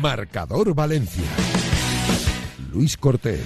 [0.00, 1.24] Marcador Valencia.
[2.72, 3.40] Luis Cortés.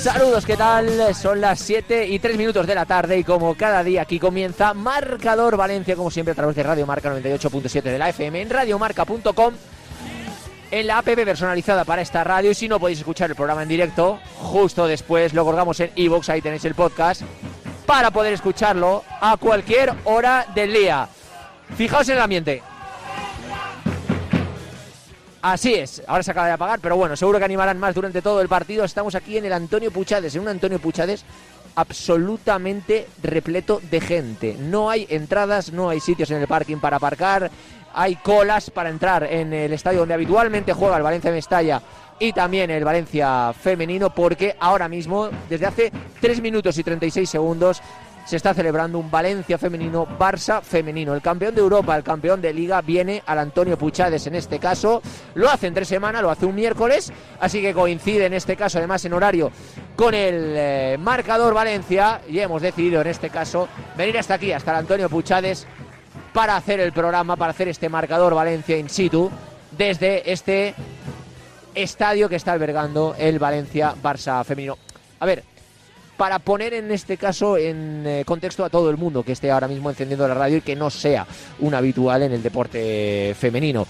[0.00, 1.14] Saludos, ¿qué tal?
[1.14, 4.72] Son las 7 y 3 minutos de la tarde y como cada día aquí comienza
[4.72, 9.54] Marcador Valencia, como siempre a través de Radio Marca 98.7 de la FM en radiomarca.com
[10.70, 13.68] en la app personalizada para esta radio y si no podéis escuchar el programa en
[13.68, 17.22] directo, justo después lo colgamos en iVoox, ahí tenéis el podcast
[17.86, 21.08] para poder escucharlo a cualquier hora del día.
[21.76, 22.62] Fijaos en el ambiente.
[25.42, 28.40] Así es, ahora se acaba de apagar, pero bueno, seguro que animarán más durante todo
[28.40, 28.84] el partido.
[28.84, 31.24] Estamos aquí en el Antonio Puchades, en un Antonio Puchades
[31.76, 34.56] absolutamente repleto de gente.
[34.58, 37.50] No hay entradas, no hay sitios en el parking para aparcar,
[37.94, 41.80] hay colas para entrar en el estadio donde habitualmente juega el Valencia Mestalla
[42.18, 47.82] y también el Valencia femenino, porque ahora mismo, desde hace 3 minutos y 36 segundos,
[48.26, 51.14] se está celebrando un Valencia femenino, Barça femenino.
[51.14, 55.00] El campeón de Europa, el campeón de Liga, viene al Antonio Puchades en este caso.
[55.34, 58.78] Lo hace en tres semanas, lo hace un miércoles, así que coincide en este caso,
[58.78, 59.52] además en horario,
[59.94, 62.20] con el eh, marcador Valencia.
[62.28, 65.64] Y hemos decidido en este caso venir hasta aquí, hasta el Antonio Puchades,
[66.32, 69.30] para hacer el programa, para hacer este marcador Valencia in situ,
[69.70, 70.74] desde este
[71.76, 74.76] estadio que está albergando el Valencia Barça femenino.
[75.20, 75.44] A ver,
[76.16, 79.68] para poner en este caso en eh, contexto a todo el mundo que esté ahora
[79.68, 81.26] mismo encendiendo la radio y que no sea
[81.60, 83.86] un habitual en el deporte femenino.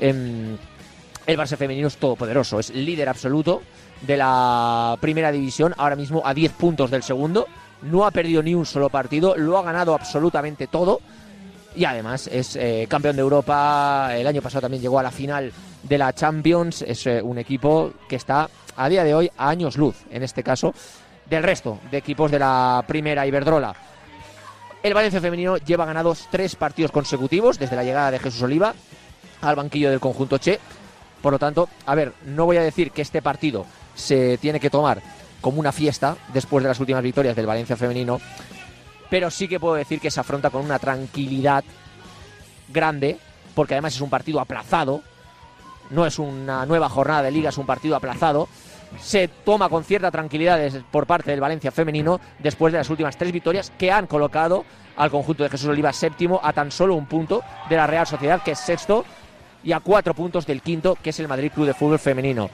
[0.00, 0.56] Em,
[1.26, 3.62] el Barça femenino es todopoderoso, es líder absoluto
[4.02, 7.46] de la primera división, ahora mismo a 10 puntos del segundo,
[7.82, 11.00] no ha perdido ni un solo partido, lo ha ganado absolutamente todo.
[11.74, 15.52] Y además es eh, campeón de Europa, el año pasado también llegó a la final
[15.82, 19.76] de la Champions, es eh, un equipo que está a día de hoy a años
[19.76, 20.74] luz, en este caso,
[21.28, 23.74] del resto de equipos de la primera Iberdrola.
[24.82, 28.74] El Valencia femenino lleva ganados tres partidos consecutivos desde la llegada de Jesús Oliva
[29.40, 30.60] al banquillo del conjunto Che.
[31.20, 34.70] Por lo tanto, a ver, no voy a decir que este partido se tiene que
[34.70, 35.02] tomar
[35.40, 38.20] como una fiesta después de las últimas victorias del Valencia femenino,
[39.10, 41.64] pero sí que puedo decir que se afronta con una tranquilidad
[42.68, 43.18] grande,
[43.54, 45.02] porque además es un partido aplazado,
[45.90, 48.48] no es una nueva jornada de liga, es un partido aplazado
[48.98, 50.60] se toma con cierta tranquilidad
[50.90, 54.64] por parte del Valencia femenino después de las últimas tres victorias que han colocado
[54.96, 58.42] al conjunto de Jesús Oliva séptimo a tan solo un punto de la Real Sociedad
[58.42, 59.04] que es sexto
[59.62, 62.50] y a cuatro puntos del quinto que es el Madrid Club de Fútbol Femenino.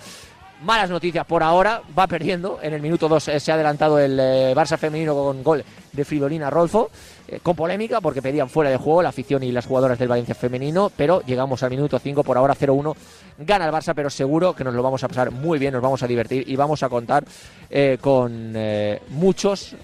[0.62, 2.61] Malas noticias por ahora, va perdiendo.
[2.62, 6.05] En el minuto 2 eh, se ha adelantado el eh, Barça femenino con gol de
[6.05, 6.89] Fridolina Rolfo,
[7.27, 10.37] eh, con polémica porque pedían fuera de juego la afición y las jugadoras del Valencia
[10.37, 12.95] femenino, pero llegamos al minuto 5, por ahora 0-1.
[13.39, 16.00] Gana el Barça, pero seguro que nos lo vamos a pasar muy bien, nos vamos
[16.05, 17.25] a divertir y vamos a contar
[18.00, 18.55] con
[19.09, 19.75] muchos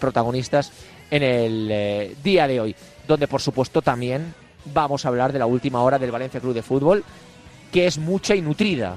[0.00, 0.72] protagonistas
[1.10, 2.76] en el día de hoy,
[3.06, 4.32] donde por supuesto también
[4.66, 7.04] vamos a hablar de la última hora del Valencia Club de Fútbol,
[7.72, 8.96] que es mucha y nutrida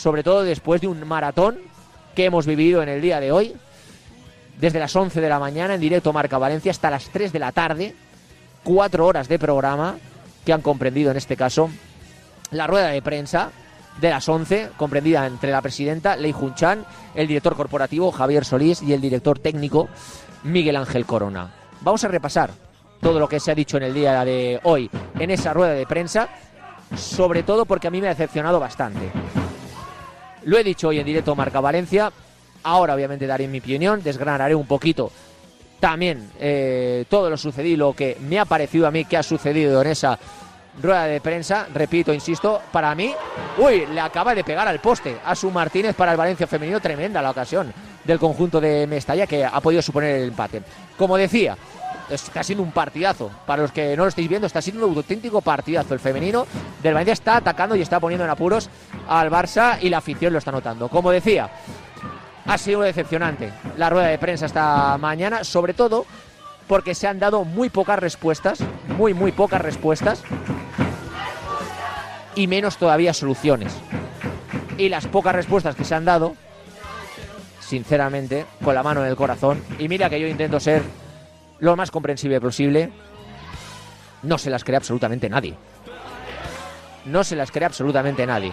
[0.00, 1.58] sobre todo después de un maratón
[2.14, 3.54] que hemos vivido en el día de hoy,
[4.58, 7.52] desde las 11 de la mañana en directo Marca Valencia hasta las 3 de la
[7.52, 7.94] tarde,
[8.64, 9.96] cuatro horas de programa
[10.44, 11.70] que han comprendido en este caso
[12.50, 13.50] la rueda de prensa
[14.00, 16.84] de las 11, comprendida entre la presidenta Lei Junchan,
[17.14, 19.88] el director corporativo Javier Solís y el director técnico
[20.44, 21.52] Miguel Ángel Corona.
[21.82, 22.50] Vamos a repasar
[23.00, 25.86] todo lo que se ha dicho en el día de hoy en esa rueda de
[25.86, 26.28] prensa,
[26.96, 29.10] sobre todo porque a mí me ha decepcionado bastante.
[30.44, 32.12] Lo he dicho hoy en directo Marca Valencia.
[32.62, 35.10] Ahora obviamente daré mi opinión, desgranaré un poquito
[35.80, 39.80] también eh, todo lo sucedido, lo que me ha parecido a mí que ha sucedido
[39.80, 40.18] en esa
[40.80, 41.66] rueda de prensa.
[41.74, 43.12] Repito, insisto, para mí,
[43.58, 46.80] uy, le acaba de pegar al poste a su Martínez para el Valencia femenino.
[46.80, 47.72] Tremenda la ocasión
[48.04, 50.62] del conjunto de Mestalla que ha podido suponer el empate.
[50.96, 51.56] Como decía,
[52.10, 53.30] está siendo un partidazo.
[53.46, 55.94] Para los que no lo estáis viendo, está siendo un auténtico partidazo.
[55.94, 56.46] El femenino
[56.82, 58.68] del Valencia está atacando y está poniendo en apuros
[59.08, 60.88] al Barça y la afición lo está notando.
[60.88, 61.50] Como decía,
[62.46, 66.06] ha sido decepcionante la rueda de prensa esta mañana, sobre todo
[66.66, 68.60] porque se han dado muy pocas respuestas,
[68.96, 70.22] muy, muy pocas respuestas
[72.34, 73.72] y menos todavía soluciones.
[74.78, 76.36] Y las pocas respuestas que se han dado,
[77.60, 80.82] sinceramente, con la mano en el corazón, y mira que yo intento ser
[81.60, 82.90] lo más comprensible posible,
[84.22, 85.56] no se las cree absolutamente nadie.
[87.06, 88.52] No se las cree absolutamente nadie.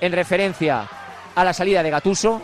[0.00, 0.88] En referencia
[1.34, 2.42] a la salida de Gatuso,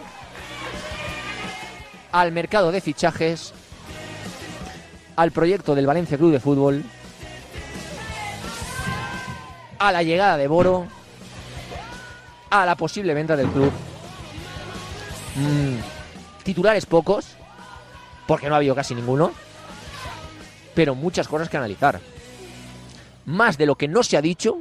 [2.13, 3.53] al mercado de fichajes,
[5.17, 6.85] al proyecto del Valencia Club de Fútbol,
[9.79, 10.87] a la llegada de Boro,
[12.51, 13.73] a la posible venta del club
[15.39, 15.79] Mm,
[16.43, 17.37] titulares pocos,
[18.29, 19.33] porque no ha habido casi ninguno,
[20.75, 21.99] pero muchas cosas que analizar.
[23.25, 24.59] Más de lo que no se ha dicho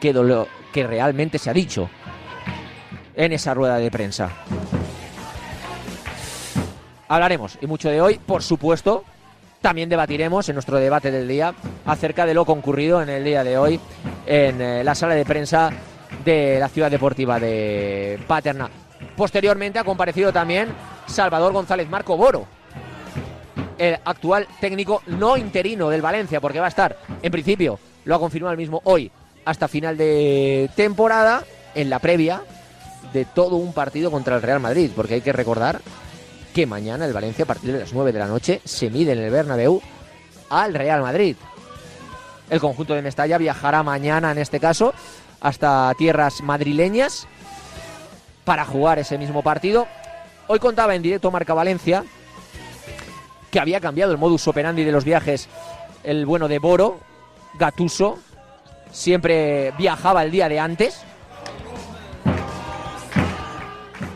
[0.00, 1.88] que de lo que realmente se ha dicho
[3.14, 4.30] en esa rueda de prensa.
[7.06, 9.04] Hablaremos y mucho de hoy, por supuesto.
[9.60, 13.58] También debatiremos en nuestro debate del día acerca de lo concurrido en el día de
[13.58, 13.78] hoy
[14.26, 15.70] en eh, la sala de prensa
[16.24, 18.68] de la ciudad deportiva de Paterna.
[19.20, 20.70] Posteriormente ha comparecido también
[21.06, 22.46] Salvador González Marco Boro,
[23.76, 28.18] el actual técnico no interino del Valencia, porque va a estar, en principio, lo ha
[28.18, 29.12] confirmado el mismo hoy,
[29.44, 31.44] hasta final de temporada,
[31.74, 32.40] en la previa
[33.12, 35.82] de todo un partido contra el Real Madrid, porque hay que recordar
[36.54, 39.18] que mañana el Valencia a partir de las 9 de la noche se mide en
[39.18, 39.82] el Bernabéu
[40.48, 41.36] al Real Madrid.
[42.48, 44.94] El conjunto de Mestalla viajará mañana en este caso
[45.42, 47.28] hasta tierras madrileñas
[48.44, 49.86] para jugar ese mismo partido.
[50.46, 52.04] Hoy contaba en directo Marca Valencia
[53.50, 55.48] que había cambiado el modus operandi de los viajes
[56.04, 57.00] el bueno de Boro,
[57.58, 58.18] Gatuso,
[58.92, 61.02] siempre viajaba el día de antes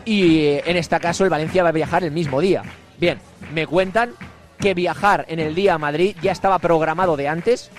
[0.05, 2.63] y eh, en este caso el Valencia va a viajar el mismo día.
[2.97, 3.19] Bien,
[3.53, 4.13] me cuentan
[4.59, 7.71] que viajar en el día a Madrid ya estaba programado de antes,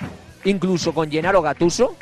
[0.44, 1.96] incluso con Gennaro Gatuso,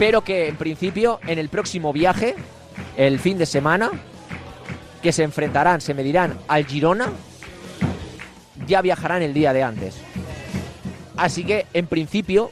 [0.00, 2.34] pero que en principio en el próximo viaje,
[2.96, 3.90] el fin de semana,
[5.02, 7.12] que se enfrentarán, se medirán al Girona,
[8.66, 9.98] ya viajarán el día de antes.
[11.18, 12.50] Así que en principio,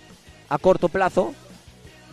[0.50, 1.33] a corto plazo,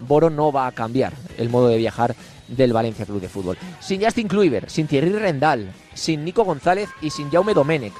[0.08, 2.16] Boro no va a cambiar el modo de viajar
[2.48, 3.58] del Valencia Club de Fútbol.
[3.82, 7.94] Sin Justin Kluivert, sin Thierry Rendal, sin Nico González y sin Jaume Domenech.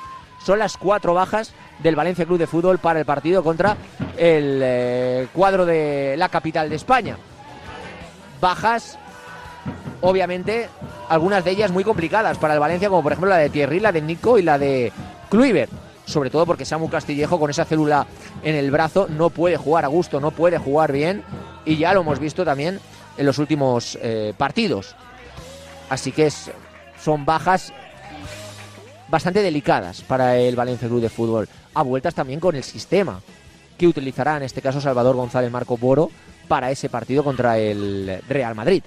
[0.46, 3.78] Son las cuatro bajas del Valencia Club de Fútbol para el partido contra
[4.18, 7.18] el eh, cuadro de la capital de España.
[8.42, 8.98] Bajas,
[10.02, 10.70] obviamente,
[11.10, 13.92] algunas de ellas muy complicadas para el Valencia, como por ejemplo la de Thierry, la
[13.92, 14.92] de Nico y la de
[15.30, 15.72] Kluivert.
[16.06, 18.06] Sobre todo porque Samu Castillejo con esa célula
[18.44, 21.24] en el brazo no puede jugar a gusto, no puede jugar bien.
[21.66, 22.80] Y ya lo hemos visto también
[23.18, 24.96] en los últimos eh, partidos.
[25.90, 26.52] Así que es,
[27.04, 27.74] son bajas
[29.08, 31.50] bastante delicadas para el Valencia Club de Fútbol.
[31.76, 33.22] A vueltas también con el sistema
[33.78, 36.10] que utilizará en este caso Salvador González Marco Boro
[36.48, 38.82] para ese partido contra el Real Madrid.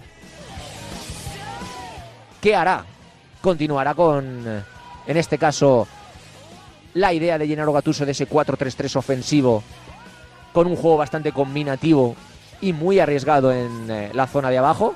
[2.41, 2.85] ¿Qué hará?
[3.43, 4.65] Continuará con,
[5.07, 5.87] en este caso,
[6.95, 9.63] la idea de Gennaro Gattuso de ese 4-3-3 ofensivo
[10.53, 12.17] con un juego bastante combinativo
[12.61, 14.95] y muy arriesgado en eh, la zona de abajo.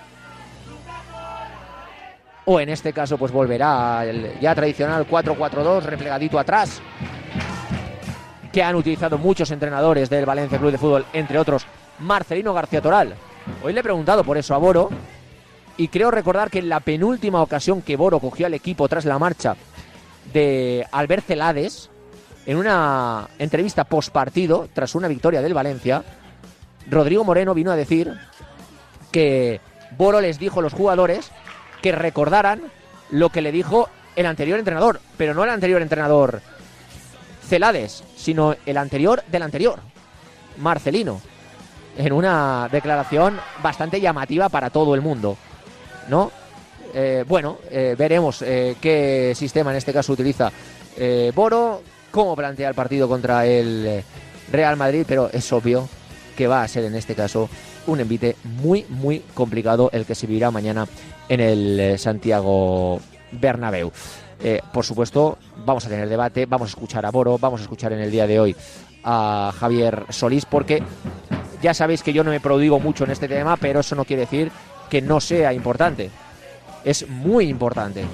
[2.45, 6.83] O en este caso, pues volverá al ya tradicional 4-4-2, replegadito atrás,
[8.53, 11.67] que han utilizado muchos entrenadores del Valencia Club de Fútbol, entre otros
[11.99, 13.15] Marcelino García Toral.
[13.63, 14.91] Hoy le he preguntado por eso a Boro
[15.77, 19.19] y creo recordar que en la penúltima ocasión que Boro cogió al equipo tras la
[19.19, 19.57] marcha
[20.33, 21.91] de Albert Celades,
[22.45, 26.05] en una entrevista post partido, tras una victoria del Valencia,
[26.91, 28.13] Rodrigo Moreno vino a decir
[29.11, 29.61] que
[29.97, 31.31] Boro les dijo a los jugadores
[31.81, 32.61] que recordaran
[33.11, 36.43] lo que le dijo el anterior entrenador, pero no el anterior entrenador
[37.53, 39.79] Celades, sino el anterior del anterior,
[40.57, 41.21] Marcelino,
[41.99, 45.37] en una declaración bastante llamativa para todo el mundo,
[46.09, 46.31] ¿no?
[46.95, 50.51] Eh, bueno, eh, veremos eh, qué sistema en este caso utiliza
[51.35, 54.03] Boro, cómo plantea el partido contra el
[54.51, 55.87] Real Madrid, pero es obvio
[56.35, 57.51] que va a ser en este caso
[57.87, 60.89] un envite muy, muy complicado el que se vivirá mañana
[61.29, 62.99] en el Santiago
[63.31, 63.93] Bernabéu.
[64.45, 67.93] Eh, por supuesto, vamos a tener debate, vamos a escuchar a Boro, vamos a escuchar
[67.93, 68.57] en el día de hoy
[69.05, 70.83] a Javier Solís, porque
[71.63, 74.23] ya sabéis que yo no me prodigo mucho en este tema, pero eso no quiere
[74.23, 74.51] decir
[74.91, 76.11] que no sea importante.
[76.85, 78.05] Es muy importante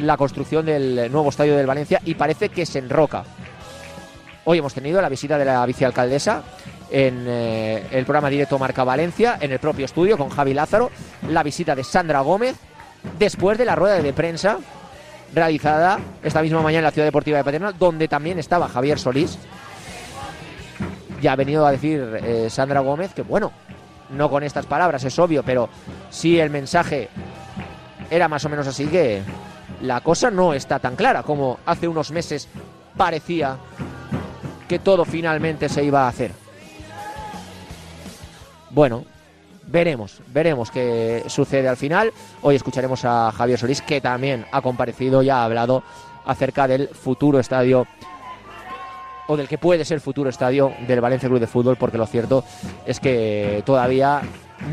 [0.00, 3.24] la construcción del nuevo estadio del Valencia y parece que se enroca.
[4.44, 6.42] Hoy hemos tenido la visita de la vicealcaldesa
[6.90, 10.90] en eh, el programa directo Marca Valencia, en el propio estudio con Javi Lázaro,
[11.28, 12.56] la visita de Sandra Gómez,
[13.18, 14.58] después de la rueda de prensa
[15.34, 19.38] realizada esta misma mañana en la Ciudad Deportiva de Paterna, donde también estaba Javier Solís.
[21.20, 23.52] Ya ha venido a decir eh, Sandra Gómez que, bueno,
[24.10, 25.68] no con estas palabras, es obvio, pero
[26.10, 27.08] sí el mensaje
[28.10, 29.22] era más o menos así que
[29.82, 32.48] la cosa no está tan clara como hace unos meses
[32.96, 33.56] parecía
[34.66, 36.32] que todo finalmente se iba a hacer.
[38.70, 39.04] Bueno,
[39.68, 42.12] veremos, veremos qué sucede al final.
[42.42, 45.82] Hoy escucharemos a Javier Solís, que también ha comparecido y ha hablado
[46.24, 47.86] acerca del futuro estadio
[49.28, 52.44] o del que puede ser futuro estadio del Valencia Club de Fútbol, porque lo cierto
[52.86, 54.22] es que todavía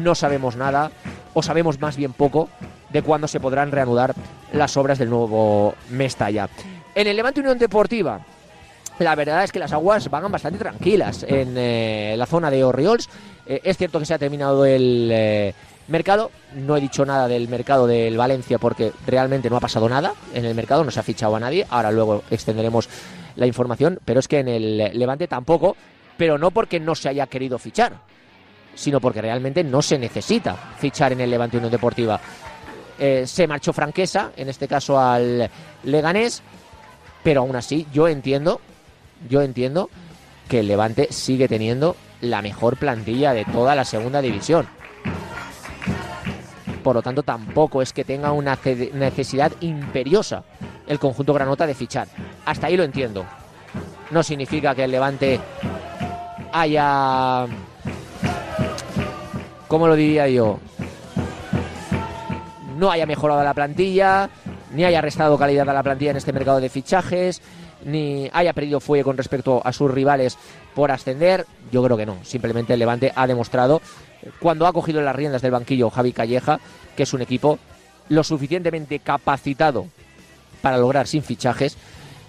[0.02, 0.92] no sabemos nada,
[1.34, 2.50] o sabemos más bien poco,
[2.90, 4.14] de cuándo se podrán reanudar
[4.54, 6.48] las obras del nuevo Mestalla.
[6.96, 8.22] En el Levante Unión Deportiva,
[9.00, 13.10] la verdad es que las aguas van bastante tranquilas en eh, la zona de Oriols.
[13.46, 15.54] Eh, es cierto que se ha terminado el eh,
[15.88, 16.32] mercado.
[16.54, 20.46] No he dicho nada del mercado del Valencia porque realmente no ha pasado nada en
[20.46, 21.66] el mercado, no se ha fichado a nadie.
[21.70, 22.88] Ahora luego extenderemos
[23.36, 25.76] la información, pero es que en el Levante tampoco,
[26.18, 27.94] pero no porque no se haya querido fichar,
[28.76, 32.22] sino porque realmente no se necesita fichar en el Levante Unión Deportiva.
[32.98, 35.50] se marchó Franquesa, en este caso al
[35.84, 36.42] Leganés,
[37.22, 38.62] pero aún así yo entiendo
[39.30, 39.90] yo entiendo
[40.48, 44.68] que el Levante sigue teniendo la mejor plantilla de toda la segunda división.
[46.84, 48.60] Por lo tanto, tampoco es que tenga una
[48.94, 50.44] necesidad imperiosa
[50.88, 52.08] el conjunto granota de fichar.
[52.46, 53.26] Hasta ahí lo entiendo.
[54.12, 55.40] No significa que el Levante
[56.54, 57.48] haya...
[59.68, 60.60] ¿Cómo lo diría yo?
[62.78, 64.30] No haya mejorado la plantilla,
[64.72, 67.42] ni haya restado calidad a la plantilla en este mercado de fichajes,
[67.86, 70.38] ni haya perdido fuelle con respecto a sus rivales
[70.74, 71.46] por ascender.
[71.72, 72.18] Yo creo que no.
[72.24, 73.82] Simplemente el Levante ha demostrado,
[74.40, 76.60] cuando ha cogido las riendas del banquillo Javi Calleja,
[76.98, 77.60] que es un equipo
[78.10, 79.88] lo suficientemente capacitado
[80.62, 81.78] para lograr sin fichajes,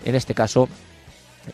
[0.04, 0.68] en este caso,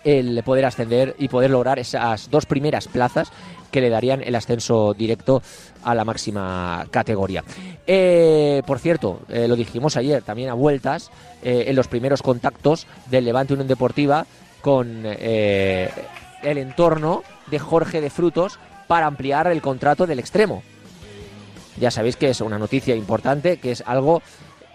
[0.05, 3.33] el poder ascender y poder lograr esas dos primeras plazas
[3.71, 5.43] que le darían el ascenso directo
[5.83, 7.43] a la máxima categoría.
[7.87, 11.11] Eh, por cierto, eh, lo dijimos ayer también a vueltas,
[11.43, 14.27] eh, en los primeros contactos del Levante Unión Deportiva
[14.61, 15.89] con el
[16.59, 20.63] entorno de Jorge de Frutos para ampliar el contrato del extremo.
[21.81, 24.23] Ya sabéis que es una noticia importante, que es algo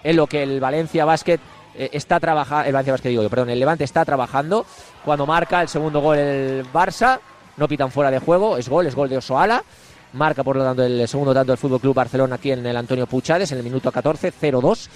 [0.03, 1.39] en lo que el Valencia Basket
[1.77, 4.65] está trabajando, el Valencia Basket perdón, el Levante está trabajando
[5.05, 7.19] cuando marca el segundo gol el Barça,
[7.57, 9.63] no pitan fuera de juego, es gol, es gol de Osoala.
[10.13, 13.07] Marca por lo tanto el segundo tanto del Fútbol Club Barcelona aquí en el Antonio
[13.07, 14.87] Puchades en el minuto 14, 0-2.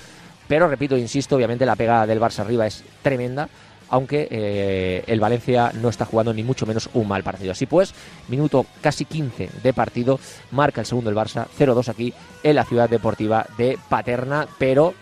[0.48, 3.48] Pero repito, insisto, obviamente la pegada del Barça arriba es tremenda,
[3.90, 7.52] aunque eh, el Valencia no está jugando ni mucho menos un mal partido.
[7.52, 7.94] Así pues,
[8.28, 10.20] minuto casi 15 de partido,
[10.52, 14.94] marca el segundo el Barça, 0-2 aquí en la ciudad deportiva de Paterna, pero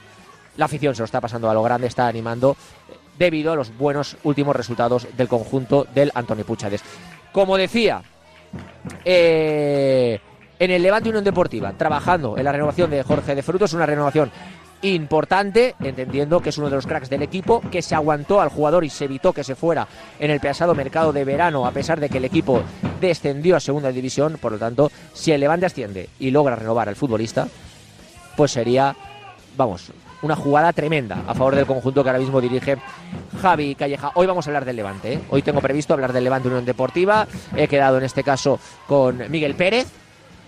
[0.59, 2.57] la afición se lo está pasando a lo grande, está animando
[3.17, 6.83] debido a los buenos últimos resultados del conjunto del Antonio Puchades.
[7.31, 8.01] Como decía,
[9.05, 10.19] eh,
[10.59, 14.31] en el Levante Unión Deportiva, trabajando en la renovación de Jorge de Frutos, una renovación
[14.81, 18.83] importante, entendiendo que es uno de los cracks del equipo, que se aguantó al jugador
[18.83, 19.87] y se evitó que se fuera
[20.19, 22.63] en el pasado mercado de verano, a pesar de que el equipo
[22.99, 24.37] descendió a segunda división.
[24.41, 27.47] Por lo tanto, si el Levante asciende y logra renovar al futbolista,
[28.35, 28.95] pues sería,
[29.55, 32.77] vamos, una jugada tremenda a favor del conjunto que ahora mismo dirige
[33.41, 34.11] Javi Calleja.
[34.15, 35.13] Hoy vamos a hablar del Levante.
[35.13, 35.21] ¿eh?
[35.29, 37.27] Hoy tengo previsto hablar del Levante Unión Deportiva.
[37.55, 39.88] He quedado en este caso con Miguel Pérez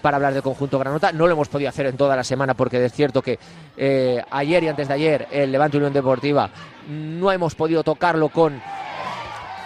[0.01, 1.11] para hablar del conjunto Granota.
[1.11, 3.39] No lo hemos podido hacer en toda la semana porque es cierto que
[3.77, 6.49] eh, ayer y antes de ayer el Levante Unión Deportiva
[6.89, 8.61] no hemos podido tocarlo con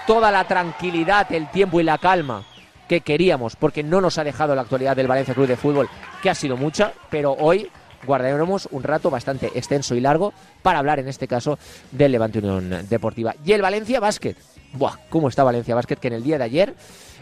[0.05, 2.43] toda la tranquilidad, el tiempo y la calma
[2.87, 5.89] que queríamos porque no nos ha dejado la actualidad del Valencia Club de Fútbol
[6.21, 7.71] que ha sido mucha, pero hoy
[8.05, 11.57] guardaremos un rato bastante extenso y largo para hablar en este caso
[11.91, 13.35] del Levante Unión Deportiva.
[13.45, 14.35] Y el Valencia Basket.
[14.73, 15.95] Buah, ¿cómo está Valencia Basket?
[15.97, 16.75] Que en el día de ayer,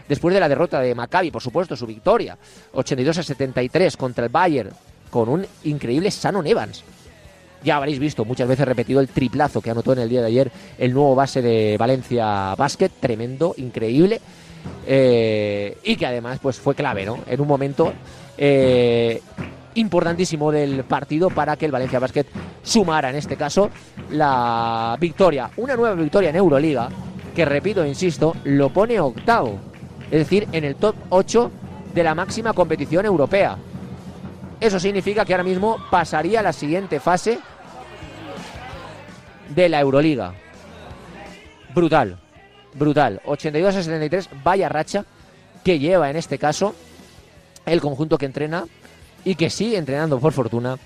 [0.08, 2.36] después de la derrota de Maccabi, por supuesto, su victoria,
[2.72, 4.70] 82 a 73 contra el Bayern,
[5.10, 6.84] con un increíble Shannon Evans.
[7.62, 10.52] Ya habréis visto muchas veces repetido el triplazo que anotó en el día de ayer
[10.78, 14.20] el nuevo base de Valencia Basket, tremendo, increíble.
[14.86, 17.20] Eh, y que además pues fue clave, ¿no?
[17.26, 17.92] En un momento
[18.36, 19.20] eh,
[19.74, 22.26] importantísimo del partido para que el Valencia Basket
[22.62, 23.70] sumara en este caso
[24.10, 26.88] la victoria, una nueva victoria en Euroliga
[27.34, 29.58] que repito, insisto, lo pone octavo,
[30.10, 31.50] es decir, en el top 8
[31.92, 33.58] de la máxima competición europea.
[34.60, 37.40] Eso significa que ahora mismo pasaría a la siguiente fase
[39.48, 40.32] de la Euroliga.
[41.74, 42.18] Brutal,
[42.74, 43.20] brutal.
[43.24, 45.04] 82 a 73, vaya racha
[45.64, 46.74] que lleva en este caso
[47.66, 48.64] el conjunto que entrena
[49.24, 50.78] y que sigue entrenando, por fortuna,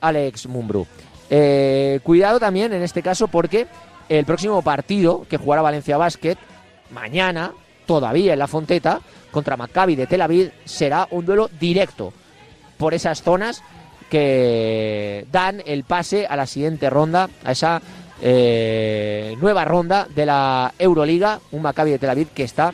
[0.00, 0.86] Alex Mumbrú.
[1.30, 3.66] Eh, cuidado también en este caso porque
[4.08, 6.36] el próximo partido que jugará Valencia Basket,
[6.90, 7.52] mañana,
[7.86, 9.00] todavía en la Fonteta,
[9.30, 12.12] contra Maccabi de Tel Aviv, será un duelo directo
[12.78, 13.62] por esas zonas
[14.08, 17.82] que dan el pase a la siguiente ronda, a esa
[18.22, 22.72] eh, nueva ronda de la Euroliga, un Maccabi de Tel Aviv que está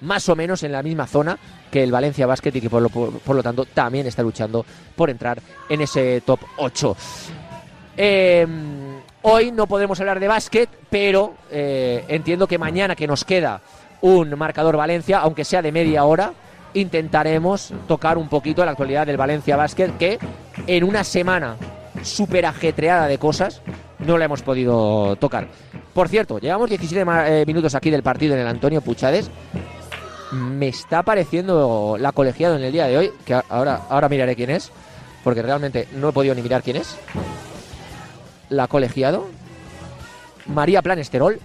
[0.00, 1.38] más o menos en la misma zona
[1.70, 4.64] que el Valencia Basket y que por lo, tanto también está luchando
[4.96, 6.96] por entrar en ese top 8.
[7.96, 8.88] Em,
[9.22, 13.60] Hoy no podemos hablar de básquet, pero eh, entiendo que mañana que nos queda
[14.00, 16.32] un marcador Valencia, aunque sea de media hora,
[16.74, 20.18] intentaremos tocar un poquito la actualidad del Valencia Básquet, que
[20.68, 21.56] en una semana
[22.02, 23.60] súper ajetreada de cosas
[23.98, 25.48] no la hemos podido tocar.
[25.92, 29.28] Por cierto, llevamos 17 eh, minutos aquí del partido en el Antonio Puchades.
[30.32, 34.50] Me está pareciendo la colegiado en el día de hoy, que ahora, ahora miraré quién
[34.50, 34.70] es,
[35.24, 36.96] porque realmente no he podido ni mirar quién es.
[38.50, 39.26] La colegiado.
[40.46, 41.38] María Planesterol.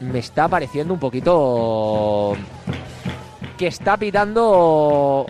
[0.00, 2.36] Me está pareciendo un poquito
[3.56, 5.26] que está pitando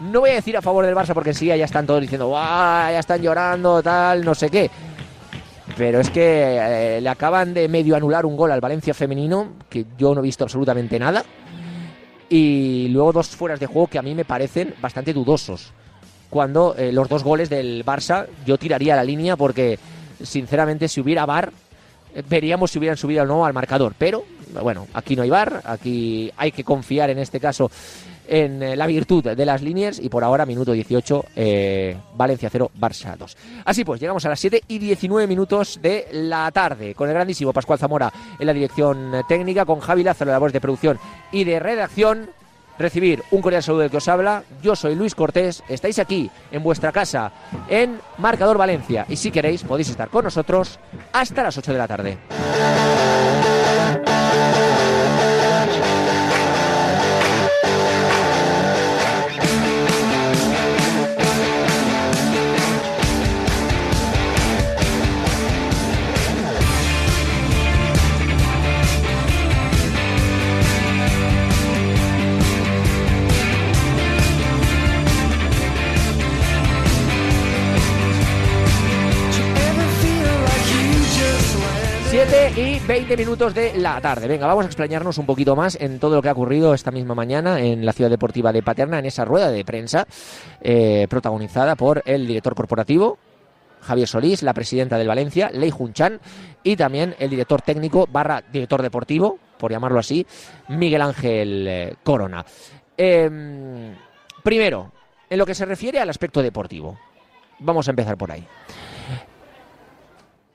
[0.00, 2.98] no voy a decir a favor del Barça porque sí, ya están todos diciendo, ya
[2.98, 4.70] están llorando, tal, no sé qué.
[5.78, 9.86] Pero es que eh, le acaban de medio anular un gol al Valencia femenino, que
[9.96, 11.24] yo no he visto absolutamente nada.
[12.28, 15.72] Y luego dos fueras de juego que a mí me parecen bastante dudosos.
[16.30, 19.78] Cuando eh, los dos goles del Barça yo tiraría la línea porque,
[20.20, 21.52] sinceramente, si hubiera VAR,
[22.12, 23.94] eh, veríamos si hubieran subido o no al marcador.
[23.96, 24.24] Pero,
[24.62, 27.70] bueno, aquí no hay VAR, aquí hay que confiar en este caso
[28.28, 32.70] en eh, la virtud de las líneas y por ahora minuto 18 eh, Valencia 0
[32.78, 33.36] Barça 2.
[33.64, 37.52] Así pues, llegamos a las 7 y 19 minutos de la tarde con el grandísimo
[37.52, 40.98] Pascual Zamora en la dirección técnica, con Javi Lázaro, labores de producción
[41.32, 42.30] y de redacción.
[42.78, 44.44] Recibir un cordial saludo del que os habla.
[44.62, 45.64] Yo soy Luis Cortés.
[45.68, 47.32] Estáis aquí en vuestra casa
[47.68, 50.78] en Marcador Valencia y si queréis podéis estar con nosotros
[51.12, 52.18] hasta las 8 de la tarde.
[82.88, 84.26] 20 minutos de la tarde.
[84.26, 87.14] Venga, vamos a explañarnos un poquito más en todo lo que ha ocurrido esta misma
[87.14, 90.06] mañana en la ciudad deportiva de Paterna, en esa rueda de prensa
[90.62, 93.18] eh, protagonizada por el director corporativo,
[93.82, 96.18] Javier Solís, la presidenta del Valencia, Lei Junchan,
[96.62, 100.26] y también el director técnico barra director deportivo, por llamarlo así,
[100.68, 102.42] Miguel Ángel eh, Corona.
[102.96, 103.94] Em,
[104.42, 104.92] primero,
[105.28, 106.98] en lo que se refiere al aspecto deportivo,
[107.58, 108.46] vamos a empezar por ahí.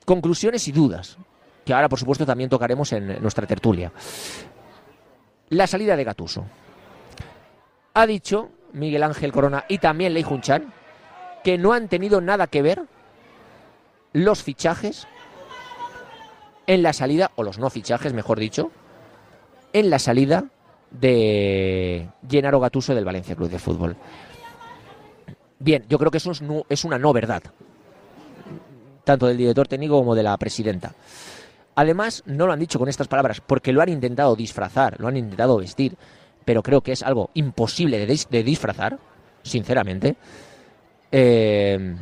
[0.04, 1.16] Conclusiones y dudas
[1.64, 3.92] que ahora por supuesto también tocaremos en nuestra tertulia.
[5.50, 6.44] La salida de Gatuso.
[7.94, 10.72] Ha dicho Miguel Ángel Corona y también Lei Junchan
[11.44, 12.82] que no han tenido nada que ver
[14.12, 15.06] los fichajes
[16.66, 18.70] en la salida, o los no fichajes, mejor dicho,
[19.74, 20.46] en la salida
[20.90, 23.96] de Gennaro Gatuso del Valencia Club de Fútbol.
[25.58, 27.42] Bien, yo creo que eso es, es una no verdad,
[29.04, 30.94] tanto del director técnico como de la presidenta.
[31.76, 35.16] Además, no lo han dicho con estas palabras porque lo han intentado disfrazar, lo han
[35.16, 35.96] intentado vestir,
[36.44, 38.98] pero creo que es algo imposible de, disfrazar,
[39.42, 40.16] sinceramente.
[41.10, 41.96] Eh,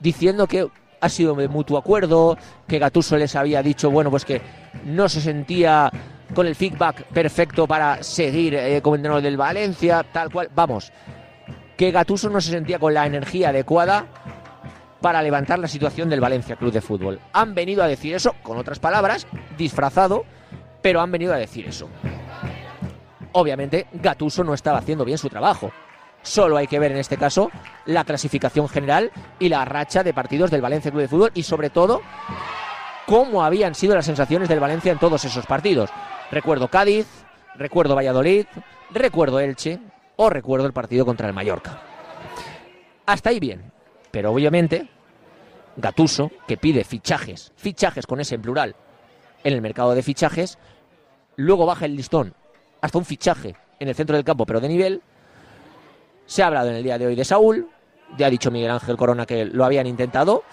[0.00, 0.68] diciendo que
[1.00, 4.40] ha sido de mutuo acuerdo, que Gatuso les había dicho, bueno, pues que
[4.86, 5.90] no se sentía
[6.34, 10.48] con el feedback perfecto para seguir eh, como entrenador del Valencia, tal cual.
[10.54, 10.92] Vamos,
[11.76, 14.06] que Gatuso no se sentía con la energía adecuada
[15.04, 17.20] para levantar la situación del Valencia Club de Fútbol.
[17.34, 19.26] Han venido a decir eso, con otras palabras,
[19.58, 20.24] disfrazado,
[20.80, 21.90] pero han venido a decir eso.
[23.32, 25.70] Obviamente, Gatuso no estaba haciendo bien su trabajo.
[26.22, 27.50] Solo hay que ver en este caso
[27.84, 31.68] la clasificación general y la racha de partidos del Valencia Club de Fútbol y sobre
[31.68, 32.00] todo
[33.04, 35.90] cómo habían sido las sensaciones del Valencia en todos esos partidos.
[36.30, 37.06] Recuerdo Cádiz,
[37.56, 38.46] recuerdo Valladolid,
[38.90, 39.80] recuerdo Elche
[40.16, 41.78] o recuerdo el partido contra el Mallorca.
[43.04, 43.73] Hasta ahí bien.
[44.14, 44.88] Pero obviamente
[45.76, 48.76] Gatuso, que pide fichajes, fichajes con ese en plural,
[49.42, 50.56] en el mercado de fichajes,
[51.34, 52.32] luego baja el listón
[52.80, 55.02] hasta un fichaje en el centro del campo, pero de nivel.
[56.26, 57.68] Se ha hablado en el día de hoy de Saúl,
[58.16, 60.44] ya ha dicho Miguel Ángel Corona que lo habían intentado,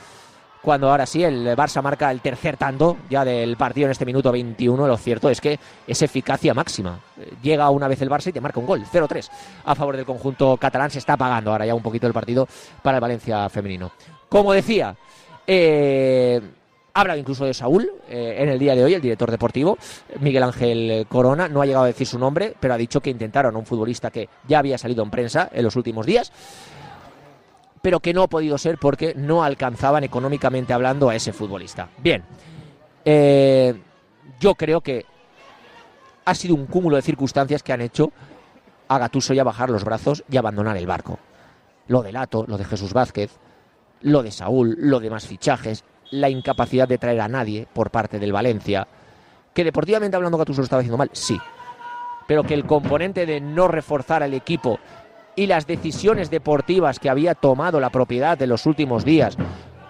[0.61, 4.31] cuando ahora sí el Barça marca el tercer tanto ya del partido en este minuto
[4.31, 6.99] 21, lo cierto es que es eficacia máxima.
[7.41, 9.29] Llega una vez el Barça y te marca un gol, 0-3
[9.65, 12.47] a favor del conjunto catalán, se está apagando ahora ya un poquito el partido
[12.83, 13.91] para el Valencia femenino.
[14.29, 14.95] Como decía,
[15.47, 16.39] eh,
[17.17, 19.77] incluso de Saúl eh, en el día de hoy, el director deportivo,
[20.19, 23.55] Miguel Ángel Corona, no ha llegado a decir su nombre, pero ha dicho que intentaron
[23.55, 26.31] a un futbolista que ya había salido en prensa en los últimos días,
[27.81, 31.89] pero que no ha podido ser porque no alcanzaban económicamente hablando a ese futbolista.
[31.97, 32.23] Bien,
[33.05, 33.79] eh,
[34.39, 35.05] yo creo que
[36.25, 38.11] ha sido un cúmulo de circunstancias que han hecho
[38.87, 41.17] a Gatuso ya bajar los brazos y abandonar el barco.
[41.87, 43.31] Lo de Lato, lo de Jesús Vázquez,
[44.01, 48.19] lo de Saúl, lo de más fichajes, la incapacidad de traer a nadie por parte
[48.19, 48.87] del Valencia.
[49.53, 51.39] Que deportivamente hablando Gattuso lo estaba haciendo mal, sí.
[52.27, 54.79] Pero que el componente de no reforzar al equipo
[55.35, 59.37] y las decisiones deportivas que había tomado la propiedad de los últimos días,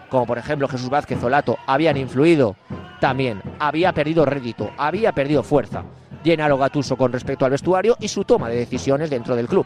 [0.09, 2.55] como por ejemplo Jesús Vázquez Olato, habían influido
[2.99, 3.41] también.
[3.59, 5.83] Había perdido rédito, había perdido fuerza.
[6.23, 9.65] Llenaro Gatuso con respecto al vestuario y su toma de decisiones dentro del club.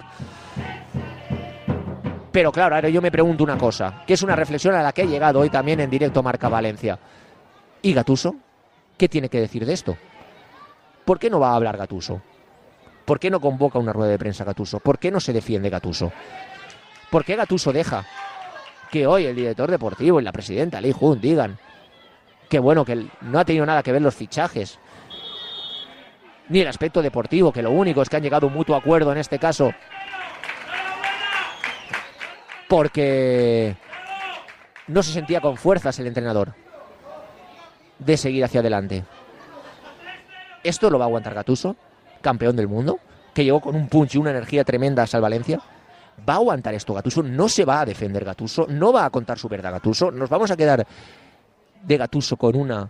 [2.31, 5.03] Pero claro, ahora yo me pregunto una cosa, que es una reflexión a la que
[5.03, 6.99] he llegado hoy también en directo Marca Valencia.
[7.81, 8.35] ¿Y Gatuso?
[8.97, 9.97] ¿Qué tiene que decir de esto?
[11.05, 12.21] ¿Por qué no va a hablar Gatuso?
[13.05, 14.79] ¿Por qué no convoca una rueda de prensa Gatuso?
[14.79, 16.11] ¿Por qué no se defiende Gatuso?
[17.11, 18.05] ¿Por qué Gatuso deja
[18.91, 21.57] que hoy el director deportivo y la presidenta Lee Jun digan
[22.49, 24.79] que bueno, que no ha tenido nada que ver los fichajes,
[26.49, 29.11] ni el aspecto deportivo, que lo único es que han llegado a un mutuo acuerdo
[29.11, 29.73] en este caso,
[32.67, 33.75] porque
[34.87, 36.53] no se sentía con fuerzas el entrenador
[37.99, 39.03] de seguir hacia adelante.
[40.63, 41.75] ¿Esto lo va a aguantar Gatuso,
[42.25, 42.99] campeón del mundo,
[43.35, 45.61] que llegó con un punch y una energía tremenda al Valencia?
[46.27, 47.21] ¿Va a aguantar esto Gatuso?
[47.21, 50.09] No se va a defender Gatuso, no va a contar su verdad Gatuso.
[50.09, 50.87] Nos vamos a quedar
[51.83, 52.89] de Gatuso con una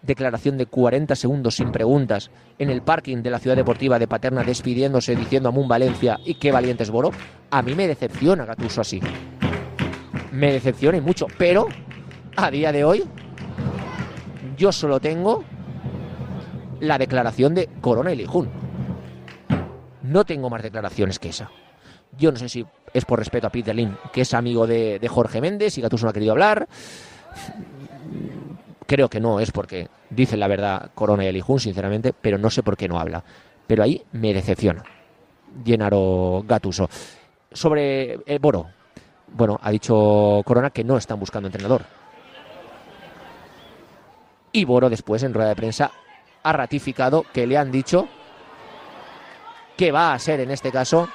[0.00, 4.42] declaración de 40 segundos sin preguntas en el parking de la ciudad deportiva de Paterna
[4.42, 7.10] despidiéndose diciendo a Mun Valencia y qué valiente es Boro,
[7.50, 9.00] a mí me decepciona Gatuso así.
[10.32, 11.68] Me decepciona y mucho, pero
[12.36, 13.04] a día de hoy
[14.56, 15.44] yo solo tengo
[16.80, 18.48] la declaración de Corona y Lijun.
[20.02, 21.50] No tengo más declaraciones que esa.
[22.18, 25.40] Yo no sé si es por respeto a Peter Lim, que es amigo de, Jorge
[25.40, 26.68] Méndez y Gatuso no ha querido hablar
[28.86, 32.62] Creo que no es porque dice la verdad Corona y Elijun, sinceramente, pero no sé
[32.62, 33.24] por qué no habla.
[33.66, 34.84] Pero ahí me decepciona.
[35.64, 36.88] Llenaro Gatuso.
[37.50, 38.66] Sobre eh, Boro.
[39.28, 41.82] Bueno, ha dicho Corona que no están buscando entrenador.
[44.52, 45.90] Y Boro después en rueda de prensa
[46.44, 48.06] ha ratificado que le han dicho
[49.76, 51.08] que va a ser en este caso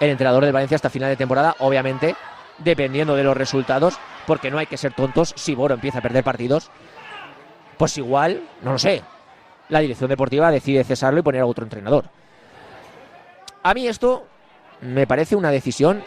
[0.00, 2.16] el entrenador del Valencia hasta final de temporada, obviamente
[2.58, 5.32] dependiendo de los resultados, porque no hay que ser tontos.
[5.36, 6.70] Si Boro empieza a perder partidos,
[7.76, 9.02] pues igual, no lo sé,
[9.68, 12.06] la dirección deportiva decide cesarlo y poner a otro entrenador.
[13.62, 14.26] A mí esto
[14.80, 16.02] me parece una decisión,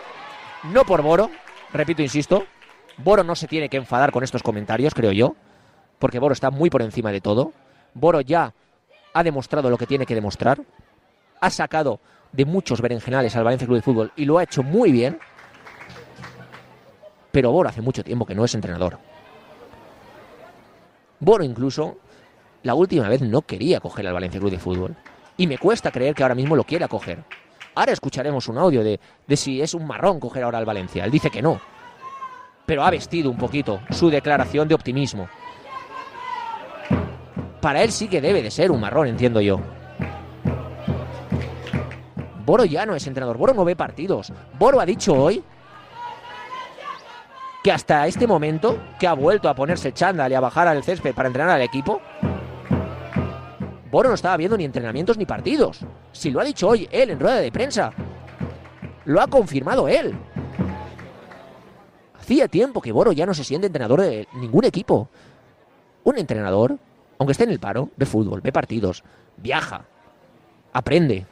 [0.64, 1.30] no por Boro,
[1.72, 2.46] repito, insisto,
[2.98, 5.36] Boro no se tiene que enfadar con estos comentarios, creo yo,
[6.00, 7.54] porque Boro está muy por encima de todo.
[7.96, 8.54] Boro ya
[9.14, 10.62] ha demostrado lo que tiene que demostrar,
[11.40, 12.00] ha sacado
[12.32, 15.18] de muchos berenjenales al Valencia Club de Fútbol y lo ha hecho muy bien.
[17.32, 19.00] Pero Boro hace mucho tiempo que no es entrenador.
[21.20, 21.98] Boro incluso
[22.64, 24.96] la última vez no quería coger al Valencia Club de Fútbol.
[25.38, 27.24] Y me cuesta creer que ahora mismo lo quiera coger.
[27.76, 31.06] Ahora escucharemos un audio de, de si es un marrón coger ahora al Valencia.
[31.06, 31.60] Él dice que no.
[32.66, 35.30] Pero ha vestido un poquito su declaración de optimismo.
[37.66, 39.60] Para él sí que debe de ser un marrón, entiendo yo.
[42.46, 43.40] Boro ya no es entrenador.
[43.40, 44.32] Boro no ve partidos.
[44.60, 45.44] Boro ha dicho hoy
[47.64, 51.16] que hasta este momento, que ha vuelto a ponerse chándal y a bajar al césped
[51.16, 52.02] para entrenar al equipo,
[53.90, 55.80] Boro no estaba viendo ni entrenamientos ni partidos.
[56.12, 57.92] Si lo ha dicho hoy él en rueda de prensa,
[59.06, 60.16] lo ha confirmado él.
[62.14, 65.10] Hacía tiempo que Boro ya no se siente entrenador de ningún equipo.
[66.04, 66.78] Un entrenador,
[67.18, 69.04] aunque esté en el paro, ve fútbol, ve partidos,
[69.38, 69.86] viaja,
[70.74, 71.26] aprende,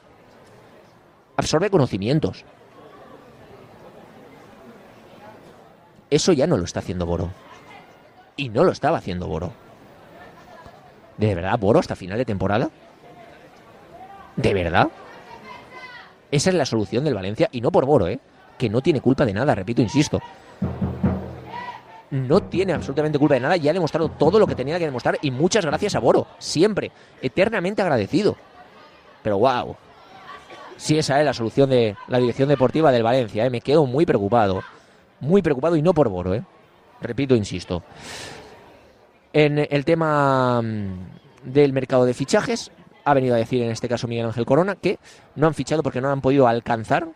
[1.37, 2.45] absorbe conocimientos.
[6.09, 7.31] Eso ya no lo está haciendo Boro.
[8.35, 9.51] Y no lo estaba haciendo Boro.
[11.17, 12.69] ¿De verdad Boro hasta final de temporada?
[14.35, 14.89] ¿De verdad?
[16.31, 18.19] Esa es la solución del Valencia y no por Boro, ¿eh?
[18.57, 20.19] Que no tiene culpa de nada, repito, insisto.
[22.13, 25.17] No tiene absolutamente culpa de nada y ha demostrado todo lo que tenía que demostrar
[25.21, 28.35] y muchas gracias a Boro, siempre, eternamente agradecido.
[29.23, 29.75] Pero wow,
[30.77, 33.49] si esa es la solución de la dirección deportiva del Valencia, ¿eh?
[33.49, 34.61] me quedo muy preocupado
[35.23, 36.43] muy preocupado y no por Boro, ¿eh?
[37.01, 37.83] repito, insisto.
[39.31, 42.71] En el tema mm, del mercado de fichajes,
[43.05, 44.99] ha venido a decir en este caso Miguel Ángel Corona que
[45.35, 47.07] no han fichado porque no han podido alcanzar,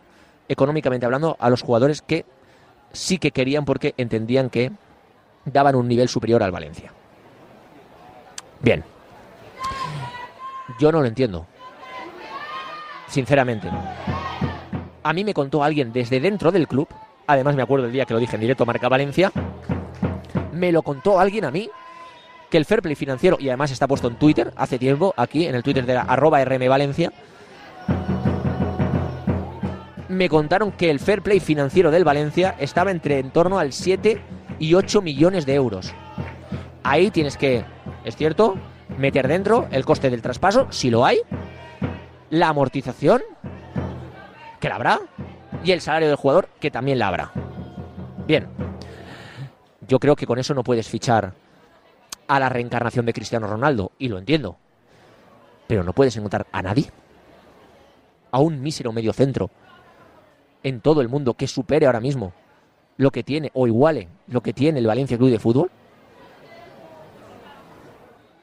[0.48, 2.24] económicamente hablando, a los jugadores que
[2.92, 4.72] sí que querían porque entendían que
[5.52, 6.92] daban un nivel superior al Valencia.
[8.60, 8.84] Bien.
[10.78, 11.46] Yo no lo entiendo.
[13.08, 13.68] Sinceramente.
[15.02, 16.88] A mí me contó alguien desde dentro del club
[17.28, 19.30] Además, me acuerdo el día que lo dije en directo Marca Valencia.
[20.50, 21.68] Me lo contó alguien a mí
[22.48, 25.54] que el fair play financiero, y además está puesto en Twitter hace tiempo, aquí en
[25.54, 27.12] el Twitter de la arroba RM Valencia,
[30.08, 34.18] me contaron que el fair play financiero del Valencia estaba entre en torno al 7
[34.58, 35.92] y 8 millones de euros.
[36.82, 37.64] Ahí tienes que,
[38.04, 38.56] es cierto,
[38.96, 41.20] meter dentro el coste del traspaso, si lo hay,
[42.30, 43.22] la amortización,
[44.60, 45.00] que la habrá,
[45.64, 47.32] y el salario del jugador, que también la habrá.
[48.26, 48.48] Bien,
[49.86, 51.32] yo creo que con eso no puedes fichar
[52.26, 54.56] a la reencarnación de Cristiano Ronaldo, y lo entiendo,
[55.66, 56.90] pero no puedes encontrar a nadie,
[58.30, 59.50] a un mísero medio centro
[60.62, 62.32] en todo el mundo que supere ahora mismo
[62.98, 65.70] lo que tiene o iguale lo que tiene el Valencia Club de Fútbol?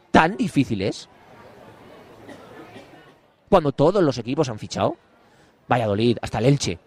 [0.09, 1.07] ¿Tan difícil es?
[3.49, 4.95] Cuando todos los equipos han fichado.
[5.67, 6.79] Valladolid, hasta el Elche,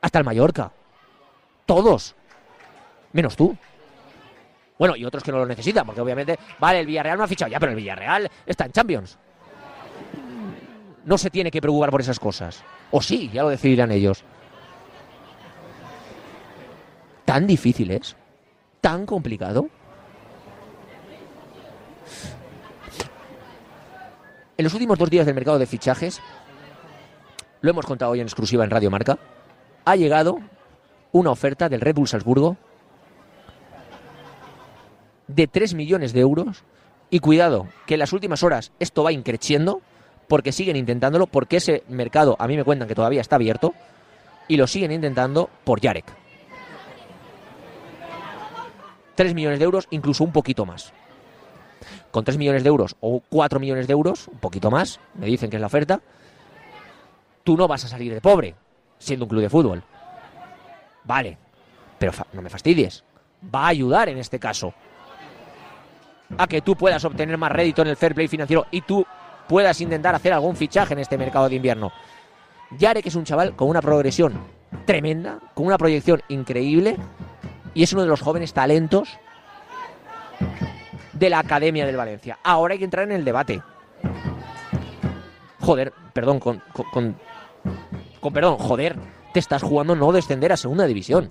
[0.00, 0.72] hasta el Mallorca.
[1.66, 2.14] Todos.
[3.12, 3.56] Menos tú.
[4.78, 7.50] Bueno, y otros que no lo necesitan, porque obviamente, vale, el Villarreal no ha fichado
[7.50, 9.18] ya, pero el Villarreal está en Champions.
[11.04, 12.64] No se tiene que preocupar por esas cosas.
[12.90, 14.24] O sí, ya lo decidirán ellos.
[17.32, 18.14] ¿Tan difícil es?
[18.82, 19.70] ¿Tan complicado?
[24.58, 26.20] En los últimos dos días del mercado de fichajes,
[27.62, 29.18] lo hemos contado hoy en exclusiva en Radio Marca,
[29.86, 30.40] ha llegado
[31.12, 32.58] una oferta del Red Bull Salzburgo
[35.26, 36.64] de 3 millones de euros.
[37.08, 39.80] Y cuidado, que en las últimas horas esto va increciendo,
[40.28, 43.72] porque siguen intentándolo, porque ese mercado a mí me cuentan que todavía está abierto,
[44.48, 46.21] y lo siguen intentando por Yarek.
[49.14, 50.92] 3 millones de euros, incluso un poquito más.
[52.10, 55.50] Con 3 millones de euros o 4 millones de euros, un poquito más, me dicen
[55.50, 56.00] que es la oferta,
[57.44, 58.54] tú no vas a salir de pobre
[58.98, 59.82] siendo un club de fútbol.
[61.04, 61.36] Vale,
[61.98, 63.04] pero no me fastidies.
[63.54, 64.72] Va a ayudar en este caso
[66.38, 69.04] a que tú puedas obtener más rédito en el fair play financiero y tú
[69.48, 71.92] puedas intentar hacer algún fichaje en este mercado de invierno.
[72.78, 74.34] Yarek es un chaval con una progresión
[74.86, 76.96] tremenda, con una proyección increíble
[77.74, 79.18] y es uno de los jóvenes talentos
[81.12, 82.38] de la Academia del Valencia.
[82.42, 83.62] Ahora hay que entrar en el debate.
[85.60, 87.16] Joder, perdón, con, con,
[88.20, 88.96] con, perdón, joder,
[89.32, 91.30] te estás jugando no descender a segunda división.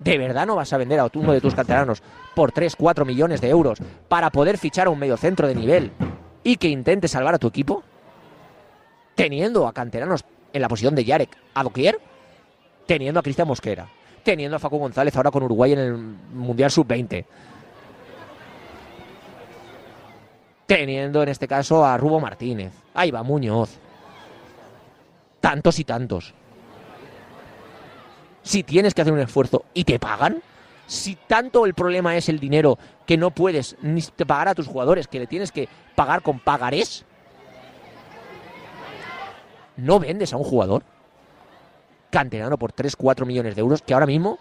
[0.00, 2.02] ¿De verdad no vas a vender a uno de tus canteranos
[2.34, 5.92] por 3, 4 millones de euros para poder fichar a un mediocentro de nivel
[6.42, 7.82] y que intente salvar a tu equipo?
[9.14, 12.00] Teniendo a canteranos en la posición de Yarek a doquier,
[12.86, 13.88] teniendo a Cristian Mosquera,
[14.22, 17.24] teniendo a Facu González ahora con Uruguay en el Mundial Sub-20.
[20.66, 23.78] Teniendo en este caso a Rubo Martínez, ahí va Muñoz.
[25.40, 26.32] Tantos y tantos.
[28.42, 30.42] Si tienes que hacer un esfuerzo y te pagan,
[30.86, 35.08] si tanto el problema es el dinero que no puedes ni pagar a tus jugadores,
[35.08, 37.04] que le tienes que pagar con pagarés,
[39.76, 40.82] ¿no vendes a un jugador?
[42.14, 44.38] Canterano por 3, 4 millones de euros, que ahora mismo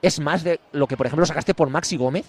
[0.00, 2.24] es más de lo que, por ejemplo, sacaste por Maxi Gómez.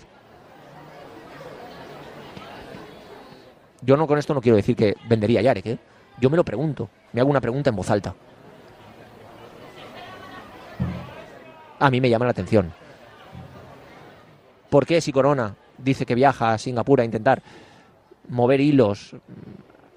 [3.83, 5.77] Yo no con esto no quiero decir que vendería a Yarek, ¿eh?
[6.19, 8.15] Yo me lo pregunto, me hago una pregunta en voz alta.
[11.77, 12.73] A mí me llama la atención.
[14.71, 17.43] ¿Por qué si Corona dice que viaja a Singapur a intentar
[18.27, 19.15] mover hilos,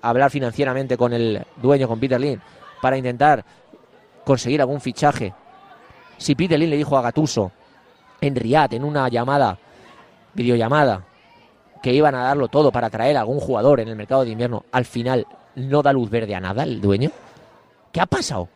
[0.03, 2.43] hablar financieramente con el dueño, con Peter Lin,
[2.83, 3.43] para intentar
[4.27, 5.33] conseguir algún fichaje.
[6.19, 7.53] Si Peter Lin le dijo a Gatuso
[8.21, 9.57] en Riyadh, en una llamada,
[10.35, 11.05] videollamada,
[11.81, 14.65] que iban a darlo todo para traer a algún jugador en el mercado de invierno,
[14.73, 17.12] al final no da luz verde a nada el dueño.
[17.93, 18.49] ¿Qué ha pasado?